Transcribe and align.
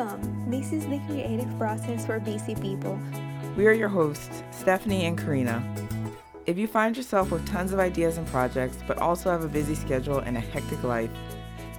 Welcome! 0.00 0.50
This 0.50 0.72
is 0.72 0.86
the 0.86 0.98
creative 1.06 1.58
process 1.58 2.06
for 2.06 2.18
busy 2.20 2.54
people. 2.54 2.98
We 3.54 3.66
are 3.66 3.72
your 3.74 3.90
hosts, 3.90 4.42
Stephanie 4.50 5.04
and 5.04 5.18
Karina. 5.18 5.62
If 6.46 6.56
you 6.56 6.66
find 6.66 6.96
yourself 6.96 7.30
with 7.30 7.46
tons 7.46 7.74
of 7.74 7.80
ideas 7.80 8.16
and 8.16 8.26
projects, 8.28 8.78
but 8.86 8.96
also 8.96 9.30
have 9.30 9.44
a 9.44 9.48
busy 9.48 9.74
schedule 9.74 10.20
and 10.20 10.38
a 10.38 10.40
hectic 10.40 10.82
life, 10.84 11.10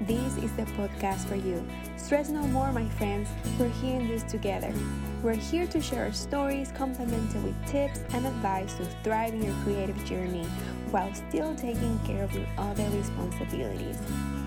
this 0.01 0.37
is 0.37 0.51
the 0.51 0.65
podcast 0.77 1.25
for 1.25 1.35
you. 1.35 1.67
Stress 1.97 2.29
no 2.29 2.43
more, 2.43 2.71
my 2.71 2.87
friends. 2.89 3.27
We're 3.57 3.69
here 3.69 3.99
in 3.99 4.07
this 4.07 4.21
together. 4.21 4.71
We're 5.23 5.33
here 5.33 5.65
to 5.65 5.81
share 5.81 6.05
our 6.05 6.13
stories, 6.13 6.71
complemented 6.77 7.43
with 7.43 7.55
tips 7.65 8.01
and 8.13 8.27
advice 8.27 8.75
to 8.75 8.85
thrive 9.03 9.33
in 9.33 9.41
your 9.41 9.55
creative 9.63 9.97
journey 10.05 10.45
while 10.91 11.11
still 11.11 11.55
taking 11.55 11.97
care 12.05 12.23
of 12.23 12.35
your 12.35 12.47
other 12.59 12.87
responsibilities. 12.91 13.97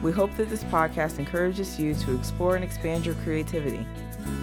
We 0.04 0.12
hope 0.12 0.36
that 0.36 0.50
this 0.50 0.62
podcast 0.64 1.18
encourages 1.18 1.80
you 1.80 1.94
to 1.94 2.14
explore 2.14 2.56
and 2.56 2.62
expand 2.62 3.06
your 3.06 3.14
creativity. 3.24 3.86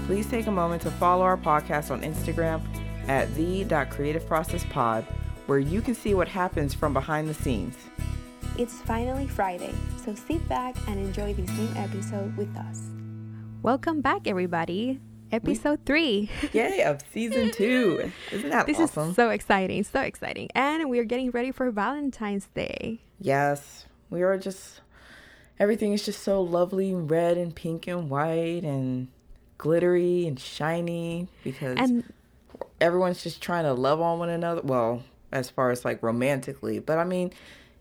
Please 0.08 0.26
take 0.28 0.48
a 0.48 0.52
moment 0.52 0.82
to 0.82 0.90
follow 0.90 1.24
our 1.24 1.38
podcast 1.38 1.92
on 1.92 2.02
Instagram 2.02 2.64
at 3.08 3.32
the.creativeprocesspod, 3.36 5.04
where 5.46 5.60
you 5.60 5.82
can 5.82 5.94
see 5.94 6.16
what 6.16 6.28
happens 6.28 6.74
from 6.74 6.94
behind 6.94 7.30
the 7.30 7.36
scenes. 7.36 7.76
It's 8.58 8.82
finally 8.82 9.28
Friday, 9.28 9.72
so 10.04 10.16
sit 10.16 10.50
back 10.50 10.76
and 10.88 11.00
enjoy 11.00 11.36
this 11.36 11.52
new 11.52 11.70
episode 11.76 12.36
with 12.38 12.50
us. 12.58 12.90
Welcome 13.62 14.02
back, 14.02 14.26
everybody. 14.26 15.00
Episode 15.32 15.78
we, 15.82 15.86
three. 15.86 16.30
Yay, 16.54 16.82
of 16.82 17.04
season 17.14 17.52
two. 17.54 18.12
Isn't 18.32 18.50
that 18.50 18.66
this 18.66 18.80
awesome? 18.80 19.12
is 19.12 19.16
so 19.16 19.30
exciting, 19.30 19.84
so 19.84 20.02
exciting. 20.02 20.50
And 20.56 20.90
we're 20.90 21.04
getting 21.04 21.30
ready 21.30 21.52
for 21.52 21.70
Valentine's 21.70 22.48
Day. 22.56 23.02
Yes, 23.20 23.86
we 24.10 24.24
are 24.24 24.40
just, 24.40 24.82
everything 25.60 25.94
is 25.94 26.06
just 26.06 26.24
so 26.24 26.42
lovely, 26.42 26.94
red 26.94 27.38
and 27.38 27.56
pink 27.56 27.88
and 27.88 28.10
white 28.10 28.64
and 28.64 29.08
glittery 29.58 30.26
and 30.26 30.40
shiny 30.40 31.28
because 31.44 31.78
and 31.78 32.04
everyone's 32.80 33.22
just 33.22 33.42
trying 33.42 33.64
to 33.64 33.74
love 33.74 34.02
on 34.02 34.20
one 34.20 34.30
another. 34.30 34.62
Well, 34.64 35.04
as 35.32 35.50
far 35.50 35.72
as 35.72 35.86
like 35.86 36.02
romantically, 36.02 36.80
but 36.80 36.98
I 36.98 37.04
mean, 37.04 37.32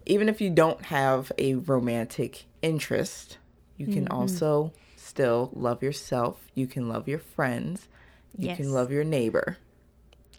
even 0.07 0.29
if 0.29 0.41
you 0.41 0.51
don't 0.51 0.85
have 0.87 1.33
a 1.39 1.55
romantic 1.55 2.45
interest, 2.63 3.39
you 3.77 3.87
can 3.87 4.05
mm-hmm. 4.05 4.15
also 4.15 4.73
still 4.97 5.51
love 5.55 5.83
yourself. 5.83 6.51
You 6.55 6.67
can 6.67 6.89
love 6.89 7.09
your 7.09 7.19
friends. 7.19 7.89
You 8.37 8.49
yes. 8.49 8.59
can 8.59 8.73
love 8.73 8.93
your 8.93 9.05
neighbor. 9.05 9.57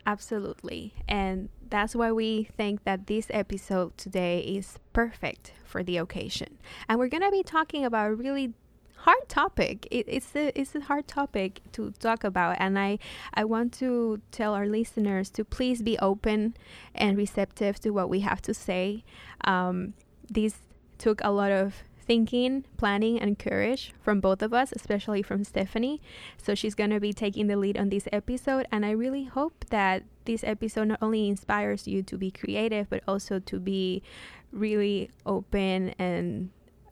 Absolutely. 0.05 0.93
And 1.07 1.49
that's 1.69 1.95
why 1.95 2.11
we 2.11 2.49
think 2.57 2.83
that 2.83 3.07
this 3.07 3.27
episode 3.29 3.97
today 3.97 4.39
is 4.39 4.79
perfect 4.93 5.53
for 5.63 5.83
the 5.83 5.97
occasion. 5.97 6.57
And 6.89 6.99
we're 6.99 7.07
going 7.07 7.23
to 7.23 7.31
be 7.31 7.43
talking 7.43 7.85
about 7.85 8.11
a 8.11 8.15
really 8.15 8.53
hard 8.97 9.27
topic. 9.27 9.87
It, 9.91 10.05
it's 10.07 10.35
a 10.35 10.57
it's 10.59 10.75
a 10.75 10.81
hard 10.81 11.07
topic 11.07 11.61
to 11.73 11.91
talk 11.99 12.23
about, 12.23 12.57
and 12.59 12.77
I 12.77 12.99
I 13.33 13.43
want 13.45 13.73
to 13.73 14.21
tell 14.31 14.53
our 14.53 14.67
listeners 14.67 15.29
to 15.31 15.43
please 15.43 15.81
be 15.81 15.97
open 15.99 16.55
and 16.93 17.17
receptive 17.17 17.79
to 17.81 17.91
what 17.91 18.09
we 18.09 18.21
have 18.21 18.41
to 18.43 18.53
say. 18.53 19.03
Um, 19.43 19.93
this 20.29 20.55
took 20.97 21.19
a 21.23 21.31
lot 21.31 21.51
of 21.51 21.83
thinking, 22.11 22.65
planning, 22.75 23.17
and 23.17 23.39
courage 23.39 23.93
from 24.03 24.19
both 24.19 24.41
of 24.41 24.53
us, 24.53 24.73
especially 24.73 25.21
from 25.21 25.45
Stephanie. 25.45 26.01
So 26.35 26.53
she's 26.53 26.75
going 26.75 26.89
to 26.89 26.99
be 26.99 27.13
taking 27.13 27.47
the 27.47 27.55
lead 27.55 27.77
on 27.77 27.87
this 27.87 28.05
episode. 28.11 28.67
And 28.69 28.85
I 28.85 28.91
really 28.91 29.23
hope 29.23 29.63
that 29.69 30.03
this 30.25 30.43
episode 30.43 30.89
not 30.89 30.99
only 31.01 31.29
inspires 31.29 31.87
you 31.87 32.03
to 32.03 32.17
be 32.17 32.29
creative, 32.29 32.89
but 32.89 33.01
also 33.07 33.39
to 33.39 33.61
be 33.61 34.03
really 34.51 35.09
open 35.25 35.95
and 35.97 36.49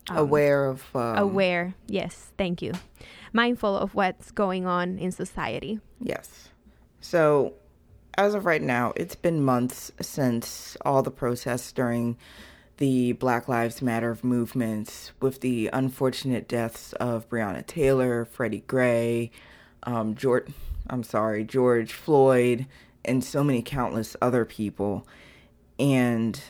um, 0.08 0.16
aware 0.16 0.64
of. 0.64 0.86
Um, 0.94 1.18
aware, 1.18 1.74
yes, 1.86 2.32
thank 2.38 2.62
you. 2.62 2.72
Mindful 3.34 3.76
of 3.76 3.94
what's 3.94 4.30
going 4.30 4.64
on 4.64 4.98
in 4.98 5.12
society. 5.12 5.80
Yes. 6.00 6.48
So, 7.02 7.52
as 8.16 8.32
of 8.32 8.46
right 8.46 8.62
now, 8.62 8.94
it's 8.96 9.16
been 9.16 9.44
months 9.44 9.92
since 10.00 10.78
all 10.82 11.02
the 11.02 11.10
protests 11.10 11.72
during 11.72 12.16
the 12.80 13.12
Black 13.12 13.46
Lives 13.46 13.82
Matter 13.82 14.16
movements 14.22 15.12
with 15.20 15.42
the 15.42 15.68
unfortunate 15.70 16.48
deaths 16.48 16.94
of 16.94 17.28
Breonna 17.28 17.64
Taylor, 17.64 18.24
Freddie 18.24 18.64
Gray, 18.66 19.30
um, 19.82 20.14
George, 20.14 20.46
I'm 20.88 21.02
sorry, 21.02 21.44
George 21.44 21.92
Floyd, 21.92 22.66
and 23.04 23.22
so 23.22 23.44
many 23.44 23.60
countless 23.60 24.16
other 24.22 24.46
people. 24.46 25.06
And 25.78 26.42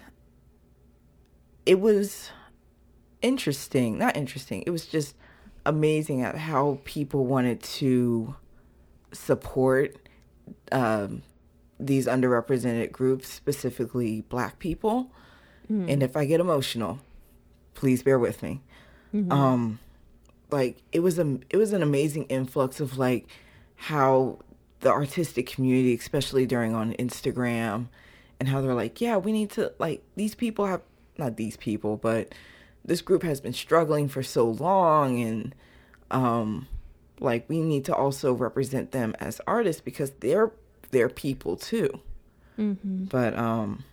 it 1.66 1.80
was 1.80 2.30
interesting, 3.20 3.98
not 3.98 4.16
interesting, 4.16 4.62
it 4.64 4.70
was 4.70 4.86
just 4.86 5.16
amazing 5.66 6.22
at 6.22 6.36
how 6.36 6.78
people 6.84 7.26
wanted 7.26 7.60
to 7.60 8.36
support 9.10 9.96
um, 10.70 11.22
these 11.80 12.06
underrepresented 12.06 12.92
groups, 12.92 13.28
specifically 13.28 14.20
black 14.20 14.60
people 14.60 15.10
Mm-hmm. 15.70 15.88
And 15.88 16.02
if 16.02 16.16
I 16.16 16.24
get 16.24 16.40
emotional, 16.40 16.98
please 17.74 18.02
bear 18.02 18.18
with 18.18 18.42
me. 18.42 18.60
Mm-hmm. 19.14 19.32
Um 19.32 19.78
like 20.50 20.78
it 20.92 21.00
was 21.00 21.18
a 21.18 21.38
it 21.50 21.56
was 21.56 21.72
an 21.72 21.82
amazing 21.82 22.24
influx 22.24 22.80
of 22.80 22.98
like 22.98 23.26
how 23.76 24.38
the 24.80 24.90
artistic 24.90 25.46
community, 25.46 25.94
especially 25.94 26.46
during 26.46 26.74
on 26.74 26.94
Instagram, 26.94 27.86
and 28.38 28.48
how 28.48 28.60
they're 28.60 28.74
like, 28.74 29.00
yeah, 29.00 29.16
we 29.16 29.32
need 29.32 29.50
to 29.50 29.72
like 29.78 30.02
these 30.16 30.34
people 30.34 30.66
have 30.66 30.82
not 31.18 31.36
these 31.36 31.56
people, 31.56 31.96
but 31.96 32.34
this 32.84 33.02
group 33.02 33.22
has 33.22 33.40
been 33.40 33.52
struggling 33.52 34.08
for 34.08 34.22
so 34.22 34.48
long 34.48 35.20
and 35.20 35.54
um 36.10 36.66
like 37.20 37.48
we 37.48 37.60
need 37.60 37.84
to 37.84 37.94
also 37.94 38.32
represent 38.32 38.92
them 38.92 39.14
as 39.20 39.40
artists 39.46 39.82
because 39.82 40.10
they're 40.20 40.50
they're 40.90 41.08
people 41.08 41.56
too. 41.56 42.00
Mm-hmm. 42.58 43.04
But 43.04 43.38
um 43.38 43.84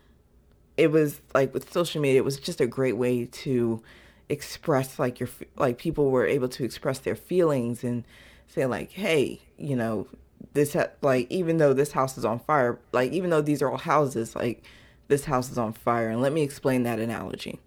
it 0.78 0.92
was 0.92 1.22
like 1.34 1.54
with 1.54 1.72
social 1.72 2.02
media, 2.02 2.22
it 2.22 2.26
was 2.26 2.40
just 2.40 2.62
a 2.62 2.68
great 2.68 2.98
way 2.98 3.26
to 3.26 3.82
express 4.30 5.00
like 5.00 5.20
your 5.20 5.30
like 5.56 5.78
people 5.78 6.12
were 6.12 6.26
able 6.26 6.50
to 6.50 6.64
express 6.64 7.00
their 7.00 7.16
feelings 7.16 7.84
and 7.84 8.04
say 8.48 8.66
like, 8.66 8.92
hey, 8.92 9.42
you 9.58 9.76
know, 9.76 10.08
this 10.54 10.74
ha- 10.74 10.90
like 11.02 11.30
even 11.30 11.58
though 11.58 11.74
this 11.74 11.92
house 11.92 12.18
is 12.18 12.26
on 12.26 12.40
fire, 12.40 12.80
like 12.92 13.12
even 13.12 13.30
though 13.30 13.42
these 13.42 13.62
are 13.62 13.72
all 13.72 13.78
houses, 13.78 14.36
like 14.36 14.64
this 15.08 15.26
house 15.26 15.52
is 15.52 15.58
on 15.58 15.74
fire, 15.74 16.10
and 16.10 16.22
let 16.22 16.34
me 16.34 16.44
explain 16.44 16.84
that 16.84 17.00
analogy. 17.00 17.60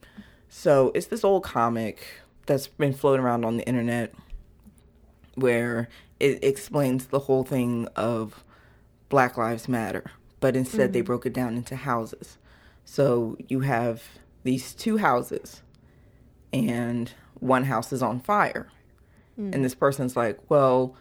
So 0.48 0.90
it's 0.94 1.06
this 1.06 1.24
old 1.24 1.44
comic 1.44 2.04
that's 2.46 2.66
been 2.66 2.92
floating 2.92 3.24
around 3.24 3.44
on 3.44 3.56
the 3.56 3.66
internet 3.66 4.12
where 5.34 5.88
it 6.18 6.42
explains 6.42 7.06
the 7.06 7.20
whole 7.20 7.44
thing 7.44 7.86
of 7.96 8.44
Black 9.08 9.36
Lives 9.36 9.68
Matter, 9.68 10.10
but 10.40 10.56
instead 10.56 10.86
mm-hmm. 10.86 10.92
they 10.92 11.00
broke 11.00 11.26
it 11.26 11.32
down 11.32 11.56
into 11.56 11.76
houses. 11.76 12.36
So 12.90 13.36
you 13.46 13.60
have 13.60 14.02
these 14.42 14.74
two 14.74 14.96
houses, 14.96 15.62
and 16.52 17.08
one 17.38 17.62
house 17.62 17.92
is 17.92 18.02
on 18.02 18.18
fire. 18.18 18.66
Mm. 19.38 19.54
And 19.54 19.64
this 19.64 19.76
person's 19.76 20.16
like, 20.16 20.40
well, 20.50 20.96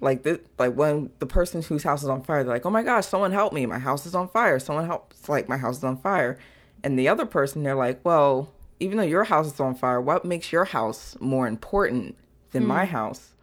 like 0.00 0.22
this, 0.22 0.38
like 0.58 0.72
when 0.72 1.10
the 1.18 1.26
person 1.26 1.60
whose 1.60 1.82
house 1.82 2.02
is 2.02 2.08
on 2.08 2.22
fire, 2.22 2.42
they're 2.42 2.54
like, 2.54 2.64
oh 2.64 2.70
my 2.70 2.82
gosh, 2.82 3.04
someone 3.04 3.32
help 3.32 3.52
me, 3.52 3.66
my 3.66 3.78
house 3.78 4.06
is 4.06 4.14
on 4.14 4.30
fire. 4.30 4.58
Someone 4.58 4.86
helps, 4.86 5.28
like 5.28 5.46
my 5.46 5.58
house 5.58 5.76
is 5.76 5.84
on 5.84 5.98
fire. 5.98 6.38
And 6.82 6.98
the 6.98 7.08
other 7.08 7.26
person, 7.26 7.64
they're 7.64 7.74
like, 7.74 8.00
well, 8.02 8.50
even 8.78 8.96
though 8.96 9.04
your 9.04 9.24
house 9.24 9.46
is 9.52 9.60
on 9.60 9.74
fire, 9.74 10.00
what 10.00 10.24
makes 10.24 10.50
your 10.50 10.64
house 10.64 11.18
more 11.20 11.46
important 11.46 12.16
than 12.52 12.62
mm. 12.62 12.68
my 12.68 12.86
house? 12.86 13.34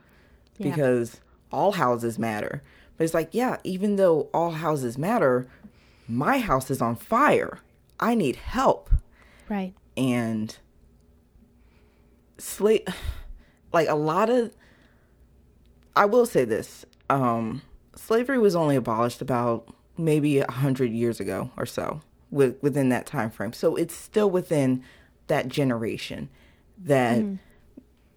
Yeah. 0.57 0.71
Because 0.71 1.21
all 1.51 1.73
houses 1.73 2.17
matter. 2.17 2.63
But 2.97 3.03
it's 3.03 3.13
like, 3.13 3.29
yeah, 3.33 3.57
even 3.63 3.97
though 3.97 4.29
all 4.33 4.49
houses 4.49 4.97
matter, 4.97 5.47
my 6.07 6.39
house 6.39 6.71
is 6.71 6.81
on 6.81 6.95
fire. 6.95 7.59
I 7.99 8.15
need 8.15 8.35
help. 8.35 8.89
Right. 9.49 9.73
And 9.95 10.55
slave 12.37 12.83
like 13.73 13.87
a 13.89 13.95
lot 13.95 14.29
of 14.29 14.51
I 15.95 16.05
will 16.05 16.25
say 16.25 16.45
this. 16.45 16.85
Um 17.09 17.61
slavery 17.95 18.37
was 18.37 18.55
only 18.55 18.75
abolished 18.75 19.21
about 19.21 19.73
maybe 19.97 20.39
a 20.39 20.51
hundred 20.51 20.91
years 20.91 21.19
ago 21.19 21.49
or 21.57 21.65
so 21.65 22.01
with, 22.29 22.61
within 22.61 22.89
that 22.89 23.05
time 23.05 23.31
frame. 23.31 23.53
So 23.53 23.75
it's 23.75 23.95
still 23.95 24.29
within 24.29 24.83
that 25.27 25.47
generation 25.47 26.29
that 26.83 27.19
mm. 27.19 27.39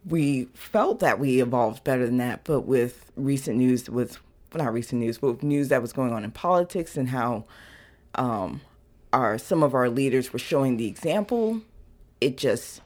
we 0.05 0.47
felt 0.53 1.01
that 1.01 1.19
we 1.19 1.41
evolved 1.41 1.83
better 1.85 2.05
than 2.05 2.19
that, 2.19 2.45
but 2.45 2.63
with 2.63 3.11
recent 3.17 3.57
news 3.57 3.89
with 3.89 4.19
not 4.55 4.73
recent 4.73 5.01
news, 5.01 5.19
but 5.19 5.29
with 5.29 5.43
news 5.43 5.69
that 5.69 5.81
was 5.81 5.93
going 5.93 6.13
on 6.13 6.25
in 6.25 6.31
politics 6.31 6.97
and 6.97 7.09
how 7.09 7.45
um, 8.17 8.61
our 9.13 9.39
some 9.39 9.63
of 9.63 9.75
our 9.75 9.89
leaders 9.89 10.33
were 10.33 10.39
showing 10.39 10.77
the 10.77 10.87
example, 10.87 11.61
it 12.21 12.37
just 12.37 12.81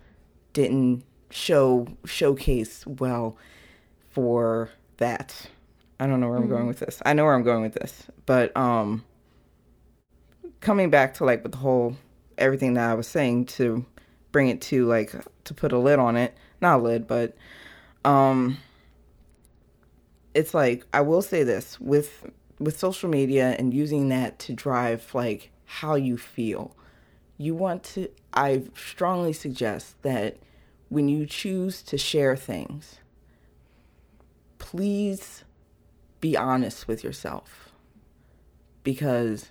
didn't 0.53 1.05
show 1.31 1.87
showcase 2.05 2.87
well 2.87 3.37
for 4.11 4.71
that. 4.99 5.49
I 5.99 6.06
don't 6.06 6.21
know 6.21 6.29
where 6.29 6.38
I'm 6.38 6.49
going 6.49 6.62
mm-hmm. 6.62 6.69
with 6.69 6.81
this. 6.81 7.03
I 7.05 7.12
know 7.12 7.25
where 7.25 7.35
I'm 7.35 7.43
going 7.43 7.62
with 7.62 7.75
this, 7.75 8.05
but 8.26 8.56
um 8.56 9.05
coming 10.61 10.91
back 10.91 11.15
to 11.15 11.25
like 11.25 11.43
with 11.43 11.53
the 11.53 11.59
whole 11.59 11.97
everything 12.38 12.75
that 12.75 12.91
I 12.91 12.94
was 12.94 13.06
saying 13.06 13.47
to 13.47 13.85
bring 14.32 14.49
it 14.49 14.61
to 14.62 14.87
like 14.87 15.15
to 15.44 15.55
put 15.55 15.73
a 15.73 15.79
lid 15.79 15.99
on 15.99 16.17
it, 16.17 16.37
not 16.61 16.81
a 16.81 16.82
lid, 16.82 17.06
but 17.06 17.37
um 18.05 18.59
it's 20.35 20.55
like 20.55 20.87
I 20.93 21.00
will 21.00 21.23
say 21.23 21.43
this 21.43 21.81
with 21.81 22.31
with 22.59 22.79
social 22.79 23.09
media 23.09 23.56
and 23.59 23.75
using 23.75 24.09
that 24.09 24.38
to 24.41 24.53
drive 24.53 25.15
like 25.15 25.50
how 25.64 25.94
you 25.94 26.16
feel. 26.16 26.76
You 27.37 27.55
want 27.55 27.82
to 27.84 28.08
I 28.32 28.64
strongly 28.76 29.32
suggest 29.32 30.02
that 30.02 30.37
when 30.88 31.08
you 31.08 31.25
choose 31.25 31.82
to 31.82 31.96
share 31.96 32.37
things, 32.37 32.99
please 34.58 35.44
be 36.20 36.37
honest 36.37 36.88
with 36.88 37.05
yourself. 37.05 37.70
Because 38.82 39.50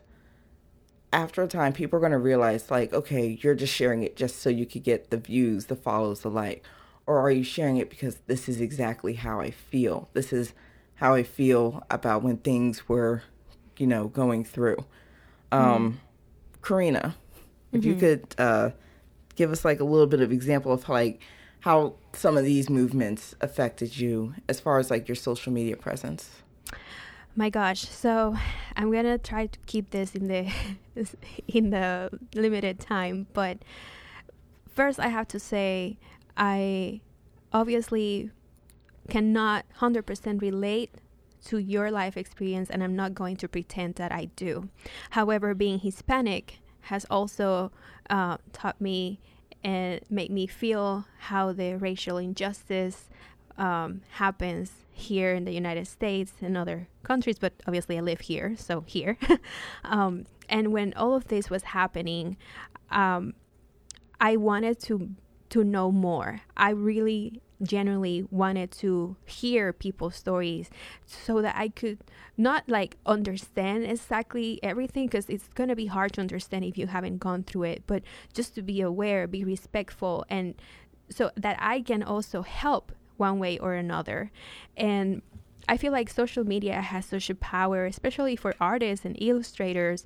after 1.14 1.44
a 1.44 1.48
time, 1.48 1.72
people 1.74 1.98
are 1.98 2.02
going 2.02 2.12
to 2.12 2.18
realize, 2.18 2.70
like, 2.70 2.94
okay, 2.94 3.38
you're 3.42 3.56
just 3.56 3.74
sharing 3.74 4.04
it 4.04 4.16
just 4.16 4.42
so 4.42 4.50
you 4.50 4.66
could 4.66 4.84
get 4.84 5.10
the 5.10 5.18
views, 5.18 5.66
the 5.66 5.76
follows, 5.76 6.22
the 6.22 6.30
like. 6.30 6.64
Or 7.06 7.20
are 7.20 7.32
you 7.32 7.44
sharing 7.44 7.78
it 7.78 7.90
because 7.90 8.18
this 8.28 8.50
is 8.50 8.60
exactly 8.60 9.14
how 9.14 9.40
I 9.40 9.52
feel? 9.52 10.10
This 10.14 10.34
is 10.34 10.54
how 10.96 11.14
I 11.14 11.24
feel 11.24 11.86
about 11.90 12.24
when 12.24 12.38
things 12.38 12.88
were, 12.90 13.24
you 13.78 13.88
know, 13.88 14.08
going 14.08 14.44
through. 14.44 14.86
Um, 15.54 15.92
mm-hmm. 15.92 15.98
Karina, 16.64 17.16
if 17.72 17.82
mm-hmm. 17.82 17.90
you 17.90 17.96
could 17.96 18.36
uh, 18.38 18.72
give 19.36 19.52
us 19.52 19.64
like 19.64 19.80
a 19.80 19.84
little 19.84 20.08
bit 20.08 20.22
of 20.22 20.32
example 20.32 20.72
of 20.72 20.88
like 20.90 21.22
how 21.62 21.96
some 22.14 22.38
of 22.38 22.44
these 22.44 22.70
movements 22.70 23.36
affected 23.42 23.98
you 23.98 24.34
as 24.50 24.60
far 24.60 24.80
as 24.80 24.90
like 24.90 25.08
your 25.08 25.16
social 25.16 25.54
media 25.54 25.78
presence. 25.78 26.44
My 27.36 27.50
gosh, 27.50 27.82
so 27.88 28.36
I'm 28.76 28.92
gonna 28.92 29.18
try 29.18 29.48
to 29.48 29.60
keep 29.66 29.90
this 29.92 30.14
in 30.14 30.28
the 30.28 30.52
in 31.48 31.70
the 31.70 32.10
limited 32.36 32.80
time, 32.80 33.28
but 33.34 33.60
first 34.68 35.00
I 35.00 35.08
have 35.08 35.28
to 35.30 35.40
say 35.40 35.98
I 36.38 37.02
obviously 37.52 38.32
cannot 39.10 39.66
100% 39.80 40.42
relate 40.42 40.92
to 41.46 41.58
your 41.58 41.92
life 41.92 42.18
experience, 42.18 42.70
and 42.70 42.84
I'm 42.84 42.96
not 42.96 43.14
going 43.14 43.36
to 43.38 43.48
pretend 43.48 43.96
that 43.96 44.12
I 44.12 44.26
do. 44.36 44.70
However, 45.12 45.54
being 45.54 45.80
Hispanic 45.80 46.60
has 46.82 47.06
also 47.10 47.72
uh, 48.10 48.38
taught 48.52 48.80
me 48.80 49.20
and 49.64 50.02
made 50.10 50.32
me 50.32 50.48
feel 50.48 51.06
how 51.20 51.54
the 51.54 51.76
racial 51.76 52.18
injustice 52.18 53.10
um, 53.58 54.02
happens 54.12 54.72
here 54.92 55.34
in 55.34 55.46
the 55.46 55.52
United 55.52 55.88
States 55.88 56.34
and 56.42 56.58
other 56.58 56.88
countries, 57.04 57.40
but 57.40 57.54
obviously 57.68 57.98
I 57.98 58.02
live 58.02 58.22
here, 58.22 58.56
so 58.58 58.82
here. 58.82 59.18
um, 59.84 60.26
and 60.50 60.72
when 60.72 60.94
all 60.96 61.16
of 61.16 61.28
this 61.28 61.50
was 61.50 61.64
happening, 61.64 62.38
um, 62.92 63.34
I 64.20 64.38
wanted 64.38 64.80
to 64.84 65.10
to 65.50 65.64
know 65.64 65.92
more. 65.92 66.42
I 66.58 66.72
really 66.72 67.40
genuinely 67.64 68.26
wanted 68.30 68.72
to 68.72 69.16
hear 69.26 69.74
people's 69.74 70.16
stories 70.16 70.70
so 71.06 71.42
that 71.42 71.56
I 71.56 71.70
could 71.70 72.00
not 72.38 72.68
like 72.68 72.98
understand 73.06 73.86
exactly 73.86 74.60
everything 74.64 75.08
because 75.08 75.30
it's 75.30 75.48
going 75.50 75.70
to 75.70 75.76
be 75.76 75.88
hard 75.88 76.14
to 76.14 76.22
understand 76.22 76.66
if 76.66 76.78
you 76.78 76.88
haven't 76.88 77.20
gone 77.20 77.44
through 77.44 77.64
it, 77.64 77.84
but 77.88 78.04
just 78.34 78.56
to 78.56 78.62
be 78.62 78.82
aware, 78.82 79.28
be 79.28 79.44
respectful, 79.44 80.26
and 80.30 80.56
so 81.10 81.32
that 81.36 81.58
I 81.60 81.82
can 81.82 82.04
also 82.04 82.42
help 82.42 82.92
one 83.18 83.40
way 83.40 83.58
or 83.60 83.74
another. 83.74 84.32
And 84.76 85.22
I 85.68 85.78
feel 85.78 85.92
like 85.92 86.10
social 86.10 86.44
media 86.44 86.82
has 86.82 87.06
such 87.06 87.30
a 87.30 87.36
power, 87.36 87.86
especially 87.86 88.36
for 88.36 88.54
artists 88.60 89.06
and 89.06 89.16
illustrators. 89.22 90.06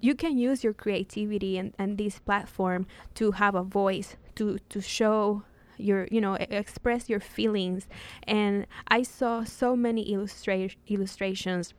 You 0.00 0.14
can 0.14 0.36
use 0.36 0.62
your 0.62 0.74
creativity 0.74 1.56
and, 1.56 1.72
and 1.78 1.96
this 1.96 2.18
platform 2.18 2.86
to 3.14 3.32
have 3.32 3.54
a 3.54 3.62
voice, 3.62 4.16
to, 4.34 4.58
to 4.68 4.80
show 4.80 5.42
your, 5.80 6.08
you 6.10 6.20
know, 6.20 6.34
express 6.34 7.08
your 7.08 7.20
feelings. 7.20 7.88
And 8.24 8.66
I 8.88 9.02
saw 9.02 9.44
so 9.44 9.76
many 9.76 10.12
illustra- 10.12 10.76
illustrations 10.86 11.74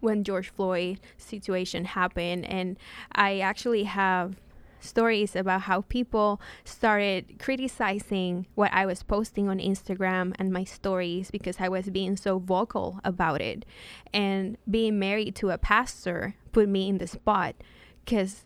when 0.00 0.24
George 0.24 0.50
Floyd 0.50 1.00
situation 1.16 1.84
happened. 1.84 2.44
And 2.46 2.78
I 3.12 3.40
actually 3.40 3.84
have 3.84 4.36
stories 4.80 5.34
about 5.34 5.62
how 5.62 5.82
people 5.82 6.40
started 6.64 7.38
criticizing 7.38 8.46
what 8.54 8.72
I 8.72 8.86
was 8.86 9.02
posting 9.02 9.48
on 9.48 9.58
Instagram 9.58 10.34
and 10.38 10.52
my 10.52 10.64
stories 10.64 11.30
because 11.30 11.56
I 11.60 11.68
was 11.68 11.90
being 11.90 12.16
so 12.16 12.38
vocal 12.38 13.00
about 13.04 13.40
it. 13.40 13.64
And 14.12 14.56
being 14.70 14.98
married 14.98 15.34
to 15.36 15.50
a 15.50 15.58
pastor 15.58 16.36
put 16.52 16.68
me 16.68 16.88
in 16.88 16.98
the 16.98 17.06
spot 17.06 17.56
because 18.04 18.44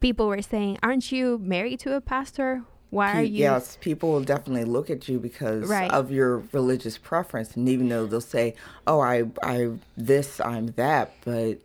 people 0.00 0.26
were 0.26 0.42
saying, 0.42 0.78
Aren't 0.82 1.12
you 1.12 1.38
married 1.38 1.80
to 1.80 1.94
a 1.94 2.00
pastor? 2.00 2.64
Why 2.90 3.18
are 3.18 3.22
you? 3.22 3.40
Yes, 3.40 3.76
people 3.80 4.12
will 4.12 4.22
definitely 4.22 4.64
look 4.64 4.90
at 4.90 5.08
you 5.08 5.18
because 5.18 5.68
right. 5.68 5.90
of 5.90 6.10
your 6.10 6.38
religious 6.52 6.98
preference, 6.98 7.56
and 7.56 7.68
even 7.68 7.88
though 7.88 8.06
they'll 8.06 8.20
say, 8.20 8.54
"Oh, 8.86 9.00
I, 9.00 9.24
I, 9.42 9.72
this, 9.96 10.40
I'm 10.40 10.68
that," 10.76 11.12
but 11.24 11.58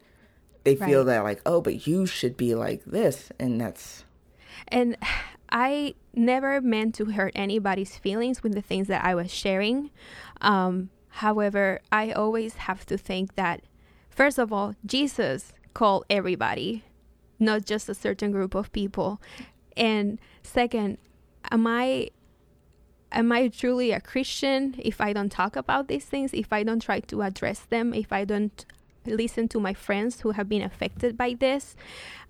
they 0.63 0.75
feel 0.75 0.99
right. 0.99 1.15
that 1.15 1.23
like, 1.23 1.41
oh, 1.45 1.61
but 1.61 1.87
you 1.87 2.05
should 2.05 2.37
be 2.37 2.55
like 2.55 2.83
this, 2.85 3.31
and 3.39 3.59
that's. 3.59 4.03
And 4.67 4.97
I 5.53 5.95
never 6.13 6.61
meant 6.61 6.95
to 6.95 7.05
hurt 7.05 7.33
anybody's 7.35 7.97
feelings 7.97 8.41
with 8.41 8.53
the 8.53 8.61
things 8.61 8.87
that 8.87 9.03
I 9.03 9.15
was 9.15 9.33
sharing. 9.33 9.89
Um, 10.39 10.89
however, 11.09 11.81
I 11.91 12.11
always 12.11 12.55
have 12.55 12.85
to 12.85 12.97
think 12.97 13.35
that, 13.35 13.61
first 14.09 14.37
of 14.37 14.53
all, 14.53 14.75
Jesus 14.85 15.51
called 15.73 16.05
everybody, 16.09 16.85
not 17.37 17.65
just 17.65 17.89
a 17.89 17.93
certain 17.93 18.31
group 18.31 18.55
of 18.55 18.71
people. 18.71 19.21
And 19.75 20.19
second, 20.41 20.99
am 21.51 21.67
I 21.67 22.09
am 23.11 23.31
I 23.31 23.49
truly 23.49 23.91
a 23.91 23.99
Christian 23.99 24.75
if 24.79 25.01
I 25.01 25.13
don't 25.13 25.31
talk 25.31 25.55
about 25.55 25.87
these 25.87 26.05
things, 26.05 26.33
if 26.33 26.51
I 26.53 26.63
don't 26.63 26.81
try 26.81 26.99
to 27.01 27.21
address 27.21 27.59
them, 27.59 27.93
if 27.93 28.11
I 28.11 28.25
don't 28.25 28.65
listen 29.05 29.47
to 29.47 29.59
my 29.59 29.73
friends 29.73 30.21
who 30.21 30.31
have 30.31 30.47
been 30.47 30.61
affected 30.61 31.17
by 31.17 31.33
this? 31.33 31.75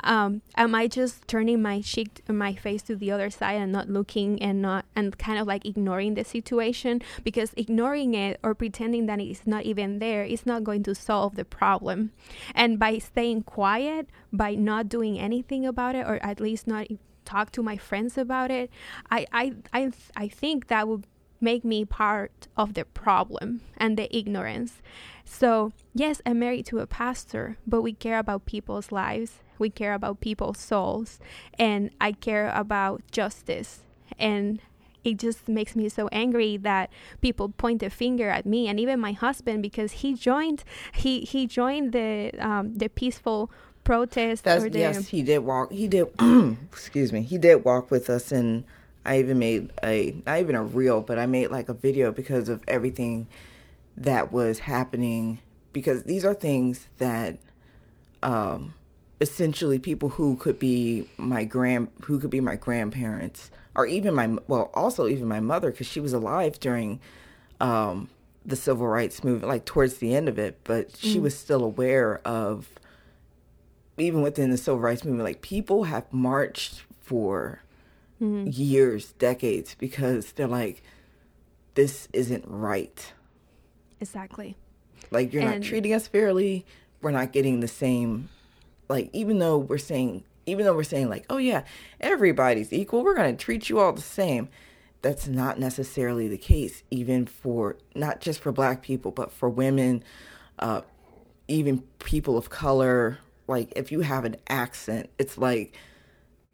Um, 0.04 0.42
am 0.56 0.74
I 0.74 0.88
just 0.88 1.28
turning 1.28 1.62
my 1.62 1.82
cheek, 1.82 2.22
my 2.28 2.56
face 2.56 2.82
to 2.84 2.96
the 2.96 3.12
other 3.12 3.30
side 3.30 3.62
and 3.62 3.72
not 3.72 3.90
looking 3.90 4.42
and 4.42 4.62
not 4.62 4.86
and 4.96 5.18
kind 5.18 5.38
of 5.38 5.48
like 5.48 5.66
ignoring 5.66 6.16
the 6.16 6.24
situation? 6.24 7.02
Because 7.24 7.54
ignoring 7.56 8.14
it 8.14 8.40
or 8.42 8.56
pretending 8.56 9.06
that 9.06 9.20
it's 9.20 9.46
not 9.46 9.64
even 9.64 10.00
there 10.00 10.24
is 10.24 10.46
not 10.46 10.64
going 10.64 10.84
to 10.84 10.96
solve 10.96 11.36
the 11.36 11.46
problem. 11.46 12.12
And 12.56 12.80
by 12.80 12.98
staying 12.98 13.44
quiet, 13.44 14.08
by 14.34 14.56
not 14.56 14.90
doing 14.90 15.20
anything 15.20 15.66
about 15.66 15.96
it, 15.96 16.08
or 16.08 16.24
at 16.24 16.40
least 16.40 16.68
not 16.68 16.88
talk 17.26 17.52
to 17.52 17.64
my 17.64 17.78
friends 17.78 18.18
about 18.18 18.52
it, 18.52 18.70
I 19.10 19.26
I 19.32 19.54
I, 19.74 19.92
I 20.16 20.28
think 20.28 20.68
that 20.68 20.88
would 20.88 21.06
make 21.42 21.66
me 21.66 21.84
part 21.84 22.48
of 22.56 22.76
the 22.76 22.86
problem 22.86 23.62
and 23.76 23.98
the 23.98 24.16
ignorance. 24.16 24.82
So, 25.26 25.74
yes, 25.94 26.22
I'm 26.26 26.40
married 26.40 26.68
to 26.68 26.80
a 26.80 26.88
pastor, 26.88 27.58
but 27.66 27.82
we 27.82 27.94
care 27.94 28.20
about 28.20 28.46
people's 28.46 28.92
lives. 28.92 29.40
We 29.58 29.70
care 29.70 29.94
about 29.94 30.22
people's 30.22 30.60
souls. 30.60 31.20
And 31.58 31.90
I 32.00 32.12
care 32.12 32.52
about 32.54 33.02
justice. 33.12 33.82
And 34.20 34.62
it 35.04 35.18
just 35.18 35.48
makes 35.48 35.76
me 35.76 35.90
so 35.90 36.08
angry 36.12 36.58
that 36.58 36.92
people 37.22 37.50
point 37.50 37.82
a 37.82 37.90
finger 37.90 38.30
at 38.30 38.46
me 38.46 38.68
and 38.68 38.80
even 38.80 39.00
my 39.00 39.14
husband 39.14 39.64
because 39.64 39.94
he 39.94 40.14
joined 40.14 40.64
he 40.94 41.22
he 41.22 41.48
joined 41.48 41.92
the 41.92 42.32
um, 42.38 42.76
the 42.76 42.88
peaceful 42.88 43.50
protest 43.92 44.46
That's, 44.46 44.64
the, 44.64 44.80
yes 44.80 45.10
he 45.10 45.22
did 45.22 45.40
walk 45.40 45.70
he 45.70 45.90
did 45.90 46.08
excuse 46.72 47.12
me 47.12 47.24
he 47.24 47.38
did 47.38 47.66
walk 47.66 47.92
with 47.92 48.10
us 48.10 48.32
and 48.32 48.64
I 49.06 49.20
even 49.20 49.38
made 49.38 49.70
a 49.84 50.16
not 50.26 50.40
even 50.40 50.56
a 50.56 50.64
reel 50.64 51.02
but 51.02 51.20
I 51.20 51.26
made 51.26 51.52
like 51.52 51.68
a 51.68 51.74
video 51.74 52.14
because 52.14 52.48
of 52.48 52.64
everything 52.70 53.28
that 53.98 54.32
was 54.32 54.60
happening 54.60 55.40
because 55.74 56.04
these 56.04 56.24
are 56.24 56.34
things 56.34 56.88
that 57.00 57.38
um, 58.24 58.76
essentially 59.20 59.78
people 59.78 60.08
who 60.08 60.38
could 60.38 60.58
be 60.58 61.10
my 61.18 61.44
grand 61.44 61.90
who 62.04 62.18
could 62.18 62.30
be 62.30 62.40
my 62.40 62.56
grandparents 62.56 63.52
or 63.76 63.86
even 63.86 64.14
my 64.14 64.38
well 64.48 64.72
also 64.74 65.10
even 65.10 65.28
my 65.28 65.42
mother 65.42 65.70
because 65.70 65.88
she 65.88 66.00
was 66.00 66.14
alive 66.14 66.58
during 66.62 67.02
um, 67.60 68.10
the 68.46 68.56
civil 68.56 68.88
rights 68.88 69.22
movement 69.22 69.50
like 69.50 69.66
towards 69.66 69.96
the 69.96 70.16
end 70.16 70.30
of 70.30 70.40
it 70.40 70.62
but 70.64 70.96
she 70.96 71.18
mm. 71.18 71.24
was 71.24 71.38
still 71.38 71.62
aware 71.62 72.22
of 72.24 72.70
even 73.98 74.22
within 74.22 74.50
the 74.50 74.58
civil 74.58 74.80
rights 74.80 75.04
movement 75.04 75.26
like 75.26 75.42
people 75.42 75.84
have 75.86 76.12
marched 76.12 76.84
for 77.00 77.62
mm. 78.22 78.46
years 78.48 79.14
decades 79.14 79.76
because 79.78 80.32
they're 80.34 80.48
like 80.48 80.82
this 81.76 82.08
isn't 82.14 82.44
right 82.48 83.14
Exactly. 84.02 84.58
Like 85.12 85.32
you're 85.32 85.44
and, 85.44 85.62
not 85.62 85.62
treating 85.62 85.94
us 85.94 86.08
fairly. 86.08 86.66
We're 87.02 87.12
not 87.12 87.32
getting 87.32 87.62
the 87.62 87.68
same 87.68 88.30
like 88.90 89.10
even 89.14 89.40
though 89.40 89.58
we're 89.60 89.78
saying 89.78 90.26
even 90.48 90.66
though 90.66 90.74
we're 90.74 90.84
saying 90.84 91.08
like, 91.08 91.26
"Oh 91.30 91.38
yeah, 91.38 91.64
everybody's 92.02 92.74
equal. 92.74 93.04
We're 93.04 93.16
going 93.16 93.38
to 93.38 93.42
treat 93.42 93.70
you 93.70 93.80
all 93.80 93.94
the 93.94 94.02
same." 94.02 94.50
That's 95.04 95.28
not 95.28 95.60
necessarily 95.60 96.28
the 96.28 96.38
case 96.38 96.84
even 96.92 97.26
for 97.26 97.78
not 97.96 98.22
just 98.22 98.40
for 98.40 98.52
black 98.52 98.82
people, 98.82 99.12
but 99.12 99.32
for 99.32 99.50
women, 99.50 100.04
uh 100.60 100.82
even 101.48 101.84
people 102.00 102.38
of 102.38 102.50
color. 102.50 103.20
Like 103.48 103.74
if 103.76 103.92
you 103.92 104.02
have 104.02 104.26
an 104.26 104.38
accent, 104.48 105.10
it's 105.18 105.38
like 105.38 105.78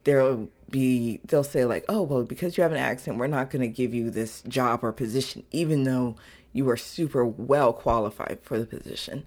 there'll 0.03 0.49
be 0.69 1.19
they'll 1.25 1.43
say 1.43 1.65
like 1.65 1.85
oh 1.87 2.01
well 2.01 2.23
because 2.23 2.57
you 2.57 2.61
have 2.61 2.71
an 2.71 2.77
accent 2.77 3.17
we're 3.17 3.27
not 3.27 3.49
going 3.49 3.61
to 3.61 3.67
give 3.67 3.93
you 3.93 4.09
this 4.09 4.41
job 4.41 4.81
or 4.83 4.91
position 4.91 5.43
even 5.51 5.83
though 5.83 6.15
you 6.51 6.69
are 6.69 6.75
super 6.75 7.25
well 7.25 7.71
qualified 7.71 8.37
for 8.41 8.59
the 8.59 8.65
position 8.65 9.25